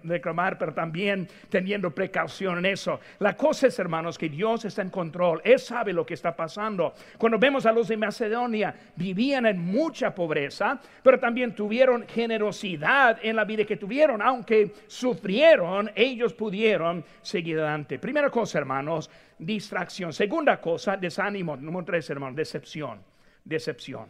reclamar, 0.03 0.57
pero 0.57 0.73
también 0.73 1.29
teniendo 1.47 1.89
precaución 1.91 2.57
en 2.57 2.65
eso. 2.65 2.99
La 3.19 3.37
cosa 3.37 3.67
es, 3.67 3.79
hermanos, 3.79 4.17
que 4.17 4.27
Dios 4.27 4.65
está 4.65 4.81
en 4.81 4.89
control. 4.89 5.41
Él 5.45 5.57
sabe 5.57 5.93
lo 5.93 6.05
que 6.05 6.15
está 6.15 6.35
pasando. 6.35 6.93
Cuando 7.17 7.39
vemos 7.39 7.65
a 7.65 7.71
los 7.71 7.87
de 7.87 7.95
Macedonia, 7.95 8.75
vivían 8.97 9.45
en 9.45 9.57
mucha 9.57 10.13
pobreza, 10.13 10.81
pero 11.01 11.17
también 11.17 11.55
tuvieron 11.55 12.05
generosidad 12.09 12.72
en 13.21 13.35
la 13.35 13.45
vida 13.45 13.65
que 13.65 13.77
tuvieron. 13.77 14.21
Aunque 14.21 14.73
sufrieron, 14.87 15.91
ellos 15.95 16.33
pudieron 16.33 17.03
seguir 17.21 17.59
adelante. 17.59 17.99
Primera 17.99 18.29
cosa, 18.29 18.57
hermanos, 18.59 19.09
distracción. 19.37 20.13
Segunda 20.13 20.59
cosa, 20.59 20.97
desánimo. 20.97 21.55
Número 21.55 21.85
tres, 21.85 22.09
hermano, 22.09 22.35
decepción. 22.35 23.01
Decepción. 23.43 24.07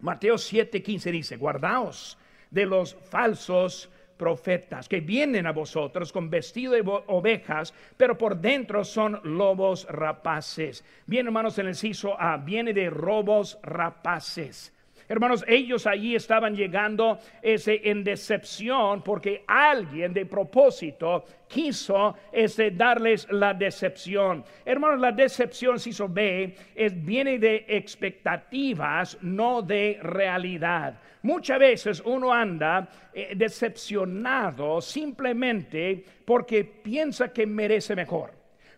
Mateo 0.00 0.36
7:15 0.36 1.10
dice, 1.10 1.36
guardaos 1.36 2.16
de 2.50 2.66
los 2.66 2.94
falsos 2.94 3.90
profetas 4.16 4.86
que 4.86 5.00
vienen 5.00 5.46
a 5.46 5.52
vosotros 5.52 6.12
con 6.12 6.28
vestido 6.28 6.74
de 6.74 6.82
ovejas, 7.06 7.72
pero 7.96 8.18
por 8.18 8.36
dentro 8.36 8.84
son 8.84 9.18
lobos 9.24 9.86
rapaces. 9.88 10.84
Bien, 11.06 11.26
hermanos, 11.26 11.58
en 11.58 11.68
el 11.68 11.74
ciso 11.74 12.20
A, 12.20 12.36
viene 12.36 12.74
de 12.74 12.90
robos 12.90 13.58
rapaces. 13.62 14.74
Hermanos, 15.10 15.44
ellos 15.48 15.88
allí 15.88 16.14
estaban 16.14 16.54
llegando 16.54 17.18
ese, 17.42 17.80
en 17.82 18.04
decepción 18.04 19.02
porque 19.02 19.42
alguien 19.44 20.14
de 20.14 20.24
propósito 20.24 21.24
quiso 21.48 22.14
ese, 22.30 22.70
darles 22.70 23.26
la 23.32 23.52
decepción. 23.52 24.44
Hermanos, 24.64 25.00
la 25.00 25.10
decepción, 25.10 25.80
si 25.80 25.92
se 25.92 26.06
ve, 26.06 26.54
es, 26.76 27.04
viene 27.04 27.40
de 27.40 27.64
expectativas, 27.66 29.18
no 29.20 29.62
de 29.62 29.98
realidad. 30.00 31.00
Muchas 31.22 31.58
veces 31.58 32.02
uno 32.04 32.32
anda 32.32 32.88
eh, 33.12 33.32
decepcionado 33.34 34.80
simplemente 34.80 36.04
porque 36.24 36.62
piensa 36.62 37.32
que 37.32 37.48
merece 37.48 37.96
mejor. 37.96 38.30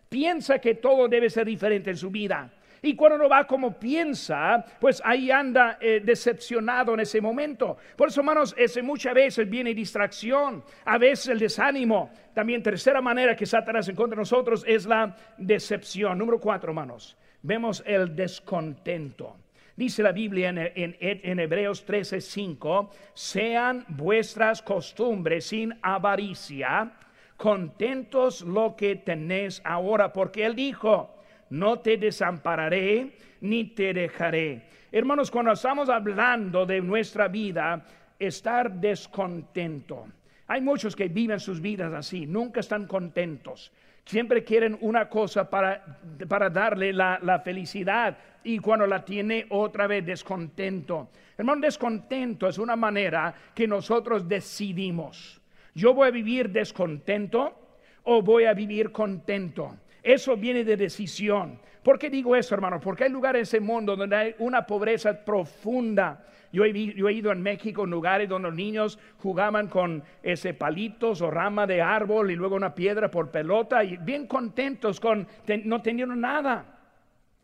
Piensa 0.09 0.57
que 0.57 0.73
todo 0.73 1.07
debe 1.07 1.29
ser 1.29 1.45
diferente 1.45 1.91
en 1.91 1.97
su 1.97 2.09
vida. 2.09 2.51
Y 2.85 2.97
cuando 2.97 3.17
no 3.17 3.29
va 3.29 3.47
como 3.47 3.79
piensa, 3.79 4.63
pues 4.77 5.01
ahí 5.05 5.31
anda 5.31 5.77
eh, 5.79 6.01
decepcionado 6.03 6.93
en 6.93 6.99
ese 6.99 7.21
momento. 7.21 7.77
Por 7.95 8.09
eso, 8.09 8.19
hermanos, 8.19 8.53
ese 8.57 8.81
muchas 8.81 9.13
veces 9.13 9.49
viene 9.49 9.73
distracción, 9.73 10.61
a 10.83 10.97
veces 10.97 11.29
el 11.29 11.39
desánimo. 11.39 12.11
También 12.33 12.61
tercera 12.61 12.99
manera 12.99 13.37
que 13.37 13.45
Satanás 13.45 13.87
encuentra 13.87 14.15
en 14.15 14.19
nosotros 14.19 14.65
es 14.67 14.85
la 14.85 15.15
decepción. 15.37 16.17
Número 16.17 16.41
cuatro, 16.41 16.71
hermanos, 16.71 17.15
vemos 17.41 17.81
el 17.85 18.13
descontento. 18.13 19.37
Dice 19.77 20.03
la 20.03 20.11
Biblia 20.11 20.49
en, 20.49 20.57
en, 20.57 20.97
en 20.99 21.39
Hebreos 21.39 21.87
13:5, 21.87 22.89
sean 23.13 23.85
vuestras 23.87 24.61
costumbres 24.61 25.45
sin 25.45 25.73
avaricia, 25.81 26.91
contentos 27.37 28.41
lo 28.41 28.75
que 28.75 28.97
tenéis 28.97 29.61
ahora, 29.63 30.11
porque 30.11 30.45
Él 30.45 30.53
dijo, 30.53 31.22
no 31.53 31.79
te 31.79 31.97
desampararé 31.97 33.11
ni 33.41 33.65
te 33.75 33.93
dejaré. 33.93 34.63
Hermanos, 34.91 35.29
cuando 35.29 35.51
estamos 35.51 35.87
hablando 35.87 36.65
de 36.65 36.81
nuestra 36.81 37.27
vida, 37.27 37.85
estar 38.17 38.71
descontento. 38.71 40.07
Hay 40.47 40.61
muchos 40.61 40.95
que 40.95 41.09
viven 41.09 41.39
sus 41.39 41.61
vidas 41.61 41.93
así, 41.93 42.25
nunca 42.25 42.59
están 42.59 42.87
contentos. 42.87 43.71
Siempre 44.03 44.43
quieren 44.43 44.77
una 44.81 45.07
cosa 45.07 45.47
para, 45.47 45.99
para 46.27 46.49
darle 46.49 46.91
la, 46.91 47.19
la 47.21 47.39
felicidad 47.39 48.17
y 48.43 48.57
cuando 48.57 48.87
la 48.87 49.05
tiene 49.05 49.45
otra 49.49 49.85
vez 49.85 50.03
descontento. 50.03 51.09
Hermano, 51.37 51.61
descontento 51.61 52.47
es 52.47 52.57
una 52.57 52.75
manera 52.75 53.33
que 53.53 53.67
nosotros 53.67 54.27
decidimos. 54.27 55.39
Yo 55.75 55.93
voy 55.93 56.07
a 56.07 56.11
vivir 56.11 56.49
descontento 56.49 57.79
o 58.03 58.23
voy 58.23 58.45
a 58.45 58.53
vivir 58.53 58.91
contento. 58.91 59.77
Eso 60.03 60.35
viene 60.35 60.63
de 60.63 60.75
decisión. 60.75 61.59
¿Por 61.81 61.97
qué 61.97 62.09
digo 62.09 62.35
eso, 62.35 62.53
hermano? 62.53 62.79
Porque 62.79 63.05
hay 63.05 63.09
lugares 63.09 63.39
en 63.39 63.43
ese 63.43 63.59
mundo 63.65 63.95
donde 63.95 64.15
hay 64.15 64.35
una 64.39 64.65
pobreza 64.65 65.23
profunda. 65.23 66.25
Yo 66.51 66.65
he, 66.65 66.69
ido 66.69 67.31
en 67.31 67.41
México 67.41 67.83
en 67.83 67.89
lugares 67.89 68.29
donde 68.29 68.49
los 68.49 68.55
niños 68.55 68.99
jugaban 69.17 69.67
con 69.67 70.03
ese 70.21 70.53
palitos 70.53 71.21
o 71.21 71.31
rama 71.31 71.65
de 71.65 71.81
árbol 71.81 72.29
y 72.29 72.35
luego 72.35 72.55
una 72.55 72.75
piedra 72.75 73.09
por 73.09 73.31
pelota 73.31 73.83
y 73.83 73.97
bien 73.97 74.27
contentos 74.27 74.99
con 74.99 75.27
no 75.65 75.81
teniendo 75.81 76.15
nada. 76.15 76.65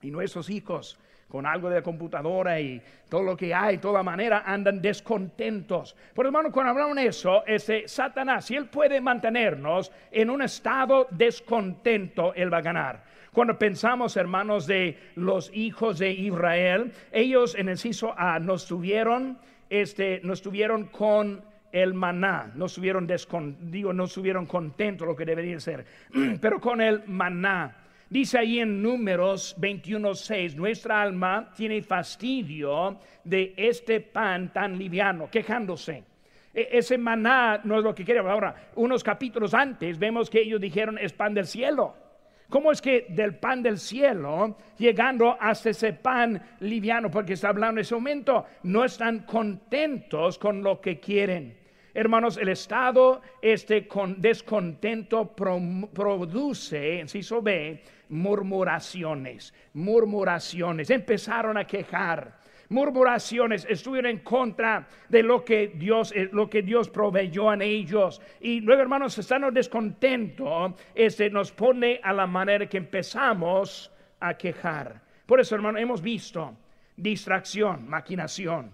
Y 0.02 0.12
nuestros 0.12 0.50
hijos 0.50 1.00
con 1.30 1.46
algo 1.46 1.70
de 1.70 1.84
computadora 1.84 2.60
y 2.60 2.82
todo 3.08 3.24
lo 3.24 3.38
que 3.38 3.54
hay, 3.54 3.78
toda 3.78 4.04
manera, 4.04 4.44
andan 4.46 4.82
descontentos. 4.82 5.96
Por 6.14 6.26
hermano, 6.26 6.52
cuando 6.52 6.72
hablamos 6.72 6.96
de 6.96 7.06
eso, 7.06 7.46
ese 7.46 7.88
Satanás, 7.88 8.46
si 8.46 8.56
él 8.56 8.66
puede 8.66 9.00
mantenernos 9.00 9.92
en 10.12 10.30
un 10.30 10.42
estado 10.42 11.08
descontento, 11.12 12.34
él 12.34 12.52
va 12.52 12.58
a 12.58 12.62
ganar. 12.62 13.04
Cuando 13.32 13.60
pensamos, 13.60 14.18
hermanos, 14.18 14.66
de 14.66 14.98
los 15.16 15.52
hijos 15.54 16.00
de 16.00 16.12
Israel, 16.12 16.92
ellos 17.12 17.56
en 17.56 17.70
el 17.70 17.78
ciso 17.78 18.14
A 18.18 18.40
nos 18.40 18.66
tuvieron, 18.66 19.38
este, 19.70 20.20
nos 20.24 20.42
tuvieron 20.42 20.86
con 20.86 21.44
el 21.72 21.94
maná, 21.94 22.52
no 22.56 22.66
estuvieron, 22.66 23.08
digo, 23.62 23.94
no 23.94 24.06
estuvieron 24.06 24.48
contentos 24.48 25.08
lo 25.08 25.16
que 25.16 25.26
debería 25.26 25.60
ser, 25.60 25.86
pero 26.42 26.60
con 26.60 26.82
el 26.82 27.04
maná. 27.06 27.79
Dice 28.10 28.40
ahí 28.40 28.60
en 28.60 28.82
números 28.82 29.56
21.6, 29.60 30.56
nuestra 30.56 31.00
alma 31.00 31.52
tiene 31.56 31.84
fastidio 31.84 32.98
de 33.24 33.54
este 33.56 34.02
pan 34.02 34.52
tan 34.52 34.80
liviano, 34.80 35.30
quejándose. 35.30 36.04
E, 36.52 36.70
ese 36.72 36.98
maná 36.98 37.62
no 37.64 37.78
es 37.78 37.84
lo 37.84 37.94
que 37.94 38.04
queremos. 38.04 38.32
Ahora, 38.32 38.72
unos 38.76 39.04
capítulos 39.04 39.54
antes 39.54 40.00
vemos 40.00 40.28
que 40.28 40.42
ellos 40.42 40.60
dijeron 40.60 40.98
es 40.98 41.14
pan 41.14 41.36
del 41.36 41.46
cielo. 41.46 41.96
¿Cómo 42.50 42.72
es 42.72 42.82
que 42.82 43.06
del 43.10 43.36
pan 43.36 43.62
del 43.62 43.78
cielo, 43.78 44.58
llegando 44.80 45.38
hasta 45.40 45.70
ese 45.70 45.94
pan 45.94 46.42
liviano, 46.62 47.12
porque 47.12 47.34
está 47.34 47.50
hablando 47.50 47.80
en 47.80 47.84
ese 47.84 47.94
momento, 47.94 48.44
no 48.64 48.86
están 48.86 49.20
contentos 49.20 50.40
con 50.40 50.64
lo 50.64 50.82
que 50.82 51.00
quieren? 51.00 51.56
Hermanos, 51.94 52.38
el 52.38 52.50
estado 52.50 53.22
este 53.42 53.88
con 53.88 54.22
descontento 54.22 55.36
produce, 55.36 57.04
sí 57.08 57.22
B, 57.42 57.84
murmuraciones, 58.10 59.54
murmuraciones. 59.74 60.90
Empezaron 60.90 61.58
a 61.58 61.66
quejar. 61.66 62.40
Murmuraciones 62.70 63.66
estuvieron 63.68 64.12
en 64.12 64.20
contra 64.20 64.88
de 65.08 65.24
lo 65.24 65.44
que 65.44 65.70
Dios, 65.70 66.12
eh, 66.16 66.30
lo 66.32 66.48
que 66.48 66.62
Dios 66.62 66.88
proveyó 66.88 67.52
en 67.52 67.64
ellos. 67.64 68.22
Y 68.40 68.62
luego, 68.62 68.84
hermanos, 68.84 69.18
estando 69.18 69.50
descontentos, 69.50 70.74
este 70.94 71.32
nos 71.32 71.52
pone 71.52 72.00
a 72.04 72.14
la 72.14 72.28
manera 72.28 72.70
que 72.70 72.78
empezamos 72.78 73.92
a 74.20 74.36
quejar. 74.36 75.02
Por 75.26 75.40
eso, 75.40 75.56
hermano, 75.56 75.80
hemos 75.80 76.00
visto 76.00 76.56
distracción, 76.96 77.90
maquinación, 77.90 78.72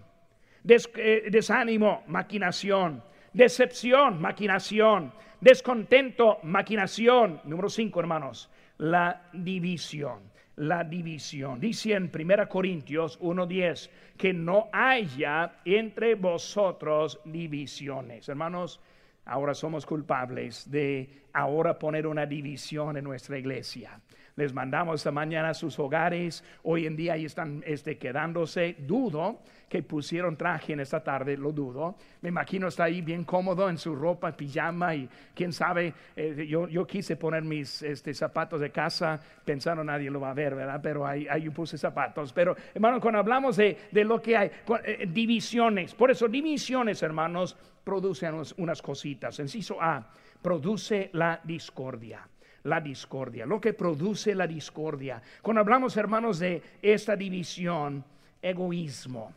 eh, 0.66 1.28
desánimo, 1.30 2.02
maquinación, 2.08 3.02
decepción, 3.32 4.20
maquinación, 4.20 5.12
descontento, 5.40 6.38
maquinación. 6.42 7.40
Número 7.44 7.68
cinco, 7.68 8.00
hermanos, 8.00 8.50
la 8.78 9.28
división. 9.32 10.34
La 10.56 10.84
división. 10.84 11.60
Dice 11.60 11.92
en 11.92 12.10
1 12.10 12.48
Corintios 12.48 13.20
1:10 13.20 13.90
que 14.16 14.32
no 14.32 14.70
haya 14.72 15.56
entre 15.66 16.14
vosotros 16.14 17.20
divisiones. 17.26 18.26
Hermanos, 18.30 18.80
ahora 19.26 19.52
somos 19.52 19.84
culpables 19.84 20.70
de 20.70 21.24
ahora 21.34 21.78
poner 21.78 22.06
una 22.06 22.24
división 22.24 22.96
en 22.96 23.04
nuestra 23.04 23.38
iglesia 23.38 24.00
les 24.36 24.52
mandamos 24.52 24.96
esta 24.96 25.10
mañana 25.10 25.50
a 25.50 25.54
sus 25.54 25.78
hogares. 25.78 26.44
Hoy 26.62 26.86
en 26.86 26.94
día 26.94 27.14
ahí 27.14 27.24
están 27.24 27.62
este, 27.66 27.96
quedándose. 27.96 28.76
Dudo 28.80 29.40
que 29.66 29.82
pusieron 29.82 30.36
traje 30.36 30.74
en 30.74 30.80
esta 30.80 31.02
tarde, 31.02 31.36
lo 31.38 31.52
dudo. 31.52 31.96
Me 32.20 32.28
imagino 32.28 32.68
está 32.68 32.84
ahí 32.84 33.00
bien 33.00 33.24
cómodo 33.24 33.68
en 33.68 33.78
su 33.78 33.96
ropa, 33.96 34.36
pijama 34.36 34.94
y 34.94 35.08
quién 35.34 35.52
sabe, 35.52 35.92
eh, 36.14 36.46
yo, 36.48 36.68
yo, 36.68 36.86
quise 36.86 37.16
poner 37.16 37.42
mis 37.42 37.82
este, 37.82 38.14
zapatos 38.14 38.60
de 38.60 38.70
casa 38.70 39.18
pensando 39.44 39.82
nadie 39.82 40.10
lo 40.10 40.20
va 40.20 40.30
a 40.30 40.34
ver, 40.34 40.54
¿verdad? 40.54 40.80
Pero 40.82 41.06
ahí, 41.06 41.26
ahí 41.28 41.48
puse 41.48 41.78
zapatos. 41.78 42.32
Pero 42.32 42.54
hermanos, 42.74 43.00
cuando 43.00 43.18
hablamos 43.18 43.56
de, 43.56 43.76
de 43.90 44.04
lo 44.04 44.20
que 44.20 44.36
hay, 44.36 44.50
eh, 44.84 45.08
divisiones, 45.10 45.94
por 45.94 46.10
eso 46.10 46.28
divisiones, 46.28 47.02
hermanos, 47.02 47.56
producen 47.82 48.34
unas 48.58 48.82
cositas. 48.82 49.40
Enciso 49.40 49.80
A, 49.80 50.06
produce 50.42 51.08
la 51.14 51.40
discordia 51.42 52.28
la 52.66 52.80
discordia, 52.80 53.46
lo 53.46 53.60
que 53.60 53.72
produce 53.72 54.34
la 54.34 54.46
discordia. 54.46 55.22
Cuando 55.40 55.60
hablamos, 55.60 55.96
hermanos, 55.96 56.38
de 56.38 56.62
esta 56.82 57.16
división, 57.16 58.04
egoísmo, 58.42 59.32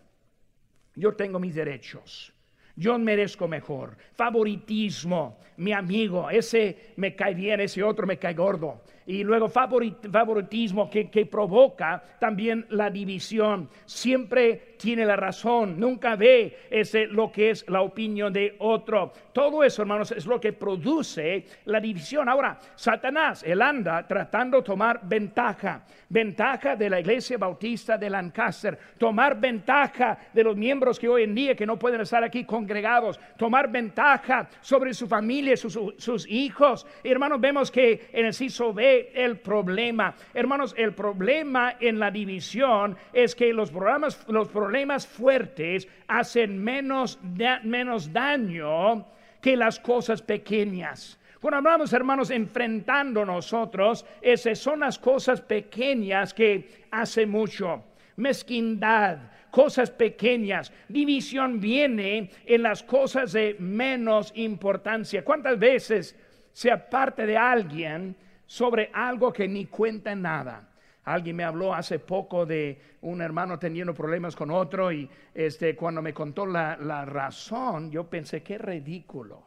yo 0.96 1.14
tengo 1.14 1.40
mis 1.40 1.56
derechos. 1.56 2.34
Yo 2.76 2.98
merezco 2.98 3.48
mejor. 3.48 3.98
Favoritismo. 4.14 5.40
Mi 5.58 5.74
amigo, 5.74 6.30
ese 6.30 6.94
me 6.96 7.14
cae 7.14 7.34
bien, 7.34 7.60
ese 7.60 7.84
otro 7.84 8.08
me 8.08 8.18
cae 8.18 8.34
gordo 8.34 8.82
y 9.10 9.24
luego 9.24 9.50
favoritismo 9.50 10.88
que, 10.88 11.10
que, 11.10 11.26
provoca 11.26 12.04
también 12.20 12.68
la 12.70 12.92
división. 12.92 13.68
Siempre 13.86 14.69
tiene 14.80 15.06
la 15.06 15.18
razón, 15.18 15.78
nunca 15.78 16.16
ve 16.16 16.58
ese, 16.70 17.06
lo 17.06 17.32
que 17.32 17.50
es 17.50 17.66
la 17.68 17.82
opinión 17.82 18.32
de 18.32 18.56
otro. 18.60 19.12
Todo 19.34 19.64
eso, 19.64 19.82
hermanos, 19.82 20.12
es 20.12 20.26
lo 20.26 20.40
que 20.40 20.54
produce 20.54 21.46
la 21.66 21.82
división. 21.82 22.30
Ahora, 22.30 22.58
Satanás, 22.76 23.44
él 23.44 23.62
anda 23.62 24.08
tratando 24.08 24.58
de 24.58 24.64
tomar 24.64 25.02
ventaja, 25.04 25.84
ventaja 26.08 26.78
de 26.78 26.90
la 26.90 27.00
iglesia 27.02 27.38
bautista 27.38 27.98
de 27.98 28.10
Lancaster, 28.10 28.80
tomar 28.98 29.40
ventaja 29.40 30.18
de 30.34 30.44
los 30.44 30.56
miembros 30.56 30.98
que 30.98 31.10
hoy 31.10 31.24
en 31.24 31.36
día 31.36 31.56
que 31.56 31.66
no 31.66 31.78
pueden 31.78 32.00
estar 32.00 32.24
aquí 32.24 32.46
congregados, 32.46 33.20
tomar 33.38 33.70
ventaja 33.70 34.50
sobre 34.62 34.94
su 34.94 35.08
familia, 35.08 35.58
sus, 35.58 35.78
sus 35.98 36.26
hijos. 36.28 36.88
Hermanos, 37.04 37.42
vemos 37.42 37.70
que 37.70 38.10
en 38.14 38.26
el 38.26 38.34
CISO 38.34 38.74
B 38.74 39.12
el 39.14 39.40
problema. 39.40 40.16
Hermanos, 40.34 40.74
el 40.78 40.94
problema 40.94 41.76
en 41.82 42.00
la 42.00 42.12
división 42.12 42.96
es 43.12 43.36
que 43.36 43.52
los 43.52 43.72
problemas, 43.72 44.26
los 44.30 44.48
problemas 44.70 45.08
fuertes 45.08 45.88
hacen 46.08 46.64
menos, 46.64 47.18
menos 47.64 48.14
daño 48.14 49.08
que 49.42 49.58
las 49.58 49.80
cosas 49.80 50.22
pequeñas. 50.22 51.18
Cuando 51.42 51.58
hablamos, 51.58 51.92
hermanos, 51.92 52.30
enfrentando 52.30 53.26
nosotros, 53.26 54.06
esas 54.22 54.60
son 54.60 54.82
las 54.82 55.00
cosas 55.00 55.42
pequeñas 55.42 56.36
que 56.36 56.86
hace 56.92 57.26
mucho. 57.26 57.84
Mezquindad, 58.18 59.18
cosas 59.50 59.90
pequeñas. 59.90 60.72
División 60.88 61.60
viene 61.60 62.30
en 62.46 62.62
las 62.62 62.84
cosas 62.84 63.32
de 63.32 63.56
menos 63.58 64.32
importancia. 64.36 65.26
¿Cuántas 65.26 65.58
veces 65.58 66.16
se 66.54 66.70
aparte 66.70 67.26
de 67.26 67.38
alguien 67.38 68.16
sobre 68.46 68.92
algo 68.94 69.32
que 69.32 69.48
ni 69.48 69.66
cuenta 69.66 70.16
nada. 70.16 70.69
Alguien 71.10 71.36
me 71.36 71.44
habló 71.44 71.74
hace 71.74 71.98
poco 71.98 72.46
de 72.46 72.80
un 73.02 73.20
hermano 73.22 73.58
teniendo 73.58 73.96
problemas 73.96 74.36
con 74.36 74.52
otro 74.52 74.92
y 74.92 75.10
este, 75.34 75.76
cuando 75.76 76.04
me 76.04 76.14
contó 76.14 76.46
la, 76.46 76.76
razón, 77.04 77.90
yo 77.90 78.08
pensé, 78.08 78.44
qué 78.44 78.60
ridículo. 78.60 79.44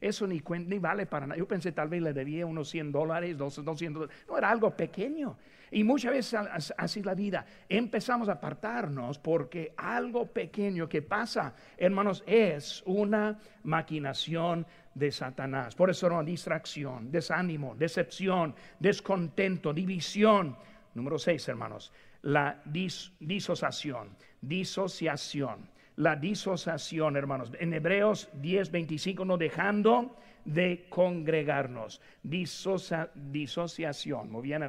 Eso 0.00 0.28
ni, 0.28 0.40
ni 0.48 0.78
vale 0.78 1.06
para 1.06 1.26
nada. 1.26 1.38
Yo 1.38 1.48
pensé 1.48 1.72
tal 1.72 1.88
vez 1.88 2.02
le 2.02 2.12
debía 2.12 2.46
unos 2.46 2.68
100 2.70 2.92
dólares, 2.92 3.36
200 3.36 4.08
No, 4.28 4.38
era 4.38 4.48
algo 4.48 4.76
pequeño. 4.76 5.36
Y 5.72 5.82
muchas 5.82 6.12
veces 6.12 6.38
así 6.76 7.02
la 7.02 7.14
vida. 7.14 7.46
Empezamos 7.68 8.28
a 8.28 8.32
apartarnos 8.32 9.18
porque 9.18 9.74
algo 9.76 10.26
pequeño 10.26 10.88
que 10.88 11.02
pasa, 11.02 11.54
hermanos, 11.78 12.22
es 12.26 12.82
una 12.86 13.40
maquinación 13.64 14.66
de 14.94 15.10
Satanás. 15.10 15.74
Por 15.74 15.90
eso 15.90 16.08
no 16.08 16.22
distracción, 16.22 17.10
desánimo, 17.10 17.74
decepción, 17.74 18.54
descontento, 18.78 19.72
división. 19.72 20.56
Número 20.94 21.18
seis, 21.18 21.46
hermanos, 21.48 21.92
la 22.22 22.62
disociación, 22.64 24.16
disociación. 24.40 25.70
La 25.96 26.16
disociación, 26.16 27.16
hermanos. 27.16 27.52
En 27.58 27.74
Hebreos 27.74 28.30
10, 28.40 28.70
25, 28.70 29.26
no 29.26 29.36
dejando 29.36 30.16
de 30.44 30.86
congregarnos. 30.88 32.00
disociación. 32.22 34.30
Muy 34.30 34.42
bien, 34.42 34.62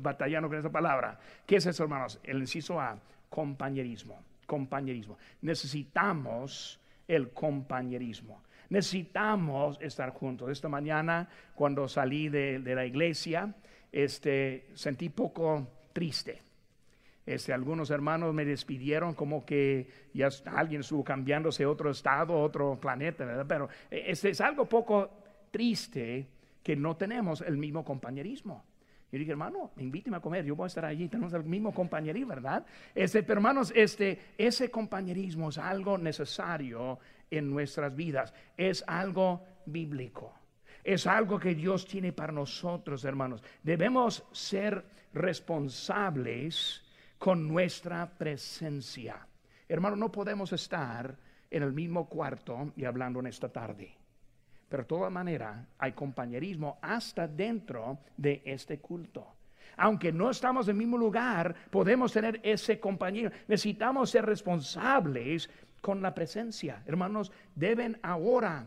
batallando 0.00 0.48
con 0.48 0.58
esa 0.58 0.72
palabra. 0.72 1.18
¿Qué 1.46 1.56
es 1.56 1.66
eso, 1.66 1.82
hermanos? 1.82 2.18
El 2.24 2.38
inciso 2.38 2.80
A, 2.80 2.98
compañerismo. 3.28 4.22
Compañerismo. 4.46 5.18
Necesitamos 5.42 6.80
el 7.06 7.32
compañerismo. 7.32 8.42
Necesitamos 8.70 9.78
estar 9.82 10.08
juntos. 10.10 10.48
Esta 10.50 10.68
mañana, 10.68 11.28
cuando 11.54 11.86
salí 11.88 12.30
de, 12.30 12.58
la 12.58 12.86
iglesia, 12.86 13.54
este, 13.92 14.66
sentí 14.74 15.10
poco 15.10 15.68
triste. 15.92 16.40
Este, 17.24 17.52
algunos 17.52 17.90
hermanos 17.90 18.34
me 18.34 18.44
despidieron 18.44 19.14
como 19.14 19.44
que 19.44 19.86
ya 20.12 20.28
alguien 20.46 20.80
estuvo 20.80 21.04
cambiándose 21.04 21.62
a 21.62 21.68
otro 21.68 21.90
estado, 21.90 22.34
otro 22.40 22.80
planeta, 22.80 23.24
¿verdad? 23.24 23.46
Pero 23.46 23.68
eh, 23.90 24.04
este, 24.08 24.30
es 24.30 24.40
algo 24.40 24.64
poco 24.64 25.10
triste 25.50 26.26
que 26.62 26.74
no 26.74 26.96
tenemos 26.96 27.42
el 27.42 27.56
mismo 27.56 27.84
compañerismo. 27.84 28.64
Yo 29.12 29.18
dije, 29.18 29.32
hermano, 29.32 29.72
invíteme 29.76 30.16
a 30.16 30.20
comer, 30.20 30.44
yo 30.44 30.56
voy 30.56 30.64
a 30.64 30.66
estar 30.68 30.86
allí, 30.86 31.06
tenemos 31.06 31.34
el 31.34 31.44
mismo 31.44 31.72
compañerismo, 31.72 32.28
¿verdad? 32.30 32.64
Este, 32.94 33.22
pero 33.22 33.38
hermanos, 33.38 33.70
este, 33.76 34.18
ese 34.38 34.70
compañerismo 34.70 35.50
es 35.50 35.58
algo 35.58 35.98
necesario 35.98 36.98
en 37.30 37.50
nuestras 37.50 37.94
vidas. 37.94 38.32
Es 38.56 38.82
algo 38.86 39.42
bíblico. 39.66 40.41
Es 40.82 41.06
algo 41.06 41.38
que 41.38 41.54
Dios 41.54 41.86
tiene 41.86 42.12
para 42.12 42.32
nosotros, 42.32 43.04
hermanos. 43.04 43.42
Debemos 43.62 44.24
ser 44.32 44.84
responsables 45.14 46.82
con 47.18 47.46
nuestra 47.46 48.10
presencia. 48.10 49.26
Hermano, 49.68 49.96
no 49.96 50.10
podemos 50.10 50.52
estar 50.52 51.16
en 51.50 51.62
el 51.62 51.72
mismo 51.72 52.08
cuarto 52.08 52.72
y 52.76 52.84
hablando 52.84 53.20
en 53.20 53.26
esta 53.26 53.48
tarde. 53.48 53.94
Pero 54.68 54.82
de 54.82 54.88
todas 54.88 55.12
maneras 55.12 55.66
hay 55.78 55.92
compañerismo 55.92 56.78
hasta 56.82 57.28
dentro 57.28 57.98
de 58.16 58.42
este 58.44 58.80
culto. 58.80 59.34
Aunque 59.76 60.12
no 60.12 60.30
estamos 60.30 60.66
en 60.66 60.72
el 60.72 60.78
mismo 60.78 60.98
lugar, 60.98 61.54
podemos 61.70 62.12
tener 62.12 62.40
ese 62.42 62.80
compañero. 62.80 63.30
Necesitamos 63.46 64.10
ser 64.10 64.26
responsables 64.26 65.48
con 65.80 66.02
la 66.02 66.14
presencia. 66.14 66.82
Hermanos, 66.86 67.30
deben 67.54 67.98
ahora 68.02 68.66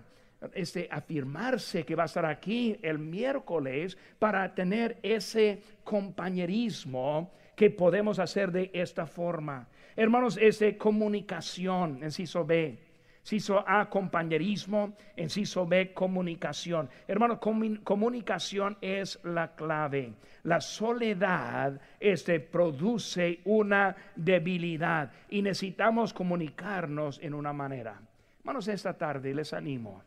este, 0.54 0.88
afirmarse 0.92 1.86
que 1.86 1.96
va 1.96 2.04
a 2.04 2.08
estar 2.08 2.26
aquí 2.26 2.78
el 2.82 3.00
miércoles 3.00 3.98
para 4.20 4.54
tener 4.54 4.98
ese 5.02 5.62
compañerismo 5.84 7.32
que 7.56 7.70
podemos 7.70 8.20
hacer 8.20 8.52
de 8.52 8.70
esta 8.74 9.06
forma. 9.06 9.68
Hermanos, 9.96 10.38
es 10.42 10.60
de 10.60 10.78
comunicación, 10.78 12.00
inciso 12.04 12.46
B. 12.46 12.78
Inciso 13.22 13.64
A, 13.66 13.90
compañerismo. 13.90 14.94
Inciso 15.16 15.66
B, 15.66 15.94
comunicación. 15.94 16.90
Hermanos, 17.08 17.40
comunicación 17.84 18.78
es 18.82 19.20
la 19.24 19.56
clave. 19.56 20.14
La 20.44 20.62
soledad 20.62 21.82
este, 22.00 22.40
produce 22.40 23.40
una 23.46 23.96
debilidad 24.16 25.12
y 25.30 25.42
necesitamos 25.42 26.14
comunicarnos 26.14 27.20
en 27.24 27.34
una 27.34 27.52
manera. 27.52 28.00
Hermanos, 28.40 28.68
esta 28.68 28.96
tarde 28.96 29.34
les 29.34 29.54
animo 29.54 30.04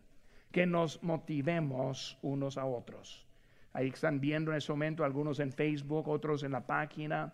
que 0.51 0.67
nos 0.67 1.03
motivemos 1.03 2.19
unos 2.23 2.57
a 2.59 2.65
otros. 2.65 3.27
Ahí 3.73 3.89
están 3.89 4.21
viendo 4.21 4.51
en 4.51 4.59
ese 4.59 4.73
momento 4.73 5.05
algunos 5.05 5.41
en 5.41 5.53
Facebook, 5.53 6.09
otros 6.09 6.43
en 6.43 6.53
la 6.53 6.67
página. 6.67 7.33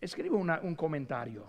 Escribe 0.00 0.36
un 0.36 0.74
comentario. 0.74 1.46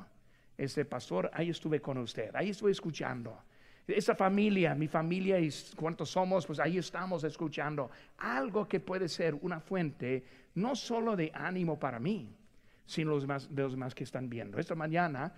Este 0.58 0.86
pastor, 0.86 1.30
ahí 1.34 1.50
estuve 1.50 1.82
con 1.82 1.98
usted, 1.98 2.34
ahí 2.34 2.50
estuve 2.50 2.72
escuchando. 2.72 3.38
Esa 3.86 4.16
familia, 4.16 4.74
mi 4.74 4.88
familia 4.88 5.40
y 5.40 5.50
cuántos 5.76 6.10
somos, 6.10 6.48
pues 6.48 6.60
ahí 6.60 6.78
estamos 6.78 7.24
escuchando 7.24 7.92
algo 8.18 8.68
que 8.68 8.80
puede 8.80 9.10
ser 9.10 9.36
una 9.36 9.60
fuente 9.60 10.24
no 10.56 10.76
solo 10.76 11.16
de 11.16 11.30
ánimo 11.36 11.78
para 11.78 12.00
mí, 12.00 12.34
sino 12.86 13.12
los 13.12 13.24
demás, 13.24 13.54
de 13.54 13.62
los 13.62 13.74
demás 13.74 13.94
que 13.94 14.06
están 14.06 14.30
viendo. 14.30 14.58
Esta 14.58 14.76
mañana 14.76 15.34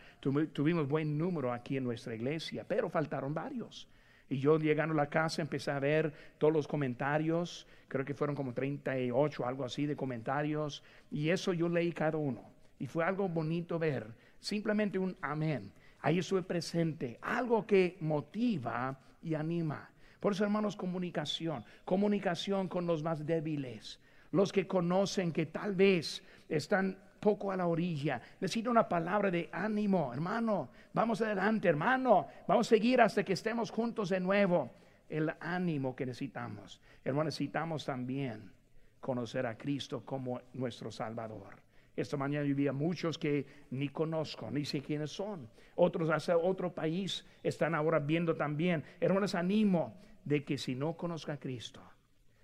tuvimos 0.54 0.88
buen 0.88 1.18
número 1.18 1.52
aquí 1.52 1.78
en 1.78 1.84
nuestra 1.84 2.14
iglesia, 2.16 2.64
pero 2.66 2.90
faltaron 2.90 3.34
varios. 3.34 3.90
Y 4.30 4.40
yo 4.40 4.58
llegando 4.60 4.94
a 4.94 4.98
la 4.98 5.10
casa 5.10 5.42
empecé 5.42 5.72
a 5.72 5.80
ver 5.80 6.14
todos 6.38 6.54
los 6.54 6.68
comentarios, 6.68 7.68
creo 7.88 8.04
que 8.04 8.14
fueron 8.14 8.36
como 8.36 8.54
38, 8.54 9.46
algo 9.46 9.64
así 9.64 9.86
de 9.86 9.96
comentarios, 9.96 10.84
y 11.10 11.30
eso 11.30 11.54
yo 11.54 11.70
leí 11.70 11.92
cada 11.94 12.18
uno. 12.18 12.44
Y 12.80 12.88
fue 12.88 13.06
algo 13.06 13.30
bonito 13.30 13.80
ver, 13.80 14.08
simplemente 14.40 15.00
un 15.00 15.16
amén. 15.22 15.72
Ahí 16.02 16.20
estuve 16.20 16.44
presente, 16.44 17.18
algo 17.22 17.66
que 17.66 17.98
motiva 18.02 19.00
y 19.24 19.34
anima. 19.34 19.90
Por 20.20 20.34
eso, 20.34 20.44
hermanos, 20.44 20.76
comunicación, 20.76 21.64
comunicación 21.86 22.68
con 22.68 22.86
los 22.86 23.04
más 23.04 23.26
débiles, 23.26 24.00
los 24.32 24.52
que 24.52 24.68
conocen 24.68 25.32
que 25.32 25.46
tal 25.46 25.76
vez 25.76 26.24
están 26.50 26.98
poco 27.20 27.52
a 27.52 27.58
la 27.58 27.68
orilla. 27.68 28.22
Necesito 28.40 28.70
una 28.70 28.88
palabra 28.88 29.32
de 29.32 29.50
ánimo, 29.52 30.14
hermano. 30.14 30.70
Vamos 30.94 31.22
adelante, 31.22 31.68
hermano. 31.68 32.28
Vamos 32.48 32.68
a 32.68 32.70
seguir 32.70 33.02
hasta 33.02 33.24
que 33.24 33.34
estemos 33.34 33.72
juntos 33.72 34.10
de 34.10 34.20
nuevo. 34.20 34.72
El 35.10 35.34
ánimo 35.40 35.96
que 35.96 36.06
necesitamos. 36.06 36.82
Hermano, 37.04 37.26
necesitamos 37.26 37.86
también 37.86 38.52
conocer 39.00 39.46
a 39.46 39.58
Cristo 39.58 40.04
como 40.04 40.42
nuestro 40.54 40.92
Salvador. 40.92 41.56
Esta 41.96 42.16
mañana 42.16 42.44
vivía 42.44 42.74
muchos 42.74 43.18
que 43.18 43.66
ni 43.72 43.90
conozco, 43.90 44.52
ni 44.52 44.66
sé 44.66 44.82
quiénes 44.82 45.12
son. 45.12 45.50
Otros 45.76 46.10
hacia 46.10 46.38
otro 46.38 46.74
país 46.74 47.26
están 47.42 47.74
ahora 47.74 48.00
viendo 48.00 48.36
también. 48.36 48.84
Hermanos, 49.00 49.34
animo 49.34 49.96
de 50.24 50.44
que 50.44 50.58
si 50.58 50.76
no 50.76 50.96
conozca 50.96 51.34
a 51.34 51.40
Cristo, 51.40 51.82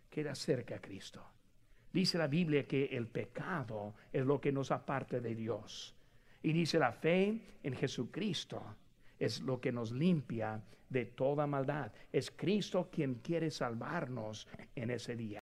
queda 0.10 0.34
cerca 0.34 0.76
a 0.76 0.80
Cristo. 0.80 1.24
Dice 1.94 2.18
la 2.18 2.28
Biblia 2.28 2.68
que 2.68 2.86
el 2.86 3.08
pecado 3.08 3.94
es 4.12 4.26
lo 4.26 4.42
que 4.42 4.52
nos 4.52 4.72
aparte 4.72 5.22
de 5.22 5.36
Dios. 5.36 5.96
Y 6.42 6.52
dice 6.52 6.80
la 6.80 6.92
fe 6.92 7.40
en 7.62 7.76
Jesucristo 7.76 8.76
es 9.20 9.42
lo 9.42 9.62
que 9.62 9.72
nos 9.72 9.92
limpia 9.92 10.60
de 10.90 11.06
toda 11.06 11.46
maldad. 11.46 11.92
Es 12.12 12.32
Cristo 12.32 12.90
quien 12.92 13.16
quiere 13.16 13.52
salvarnos 13.52 14.48
en 14.76 14.90
ese 14.90 15.16
día. 15.16 15.43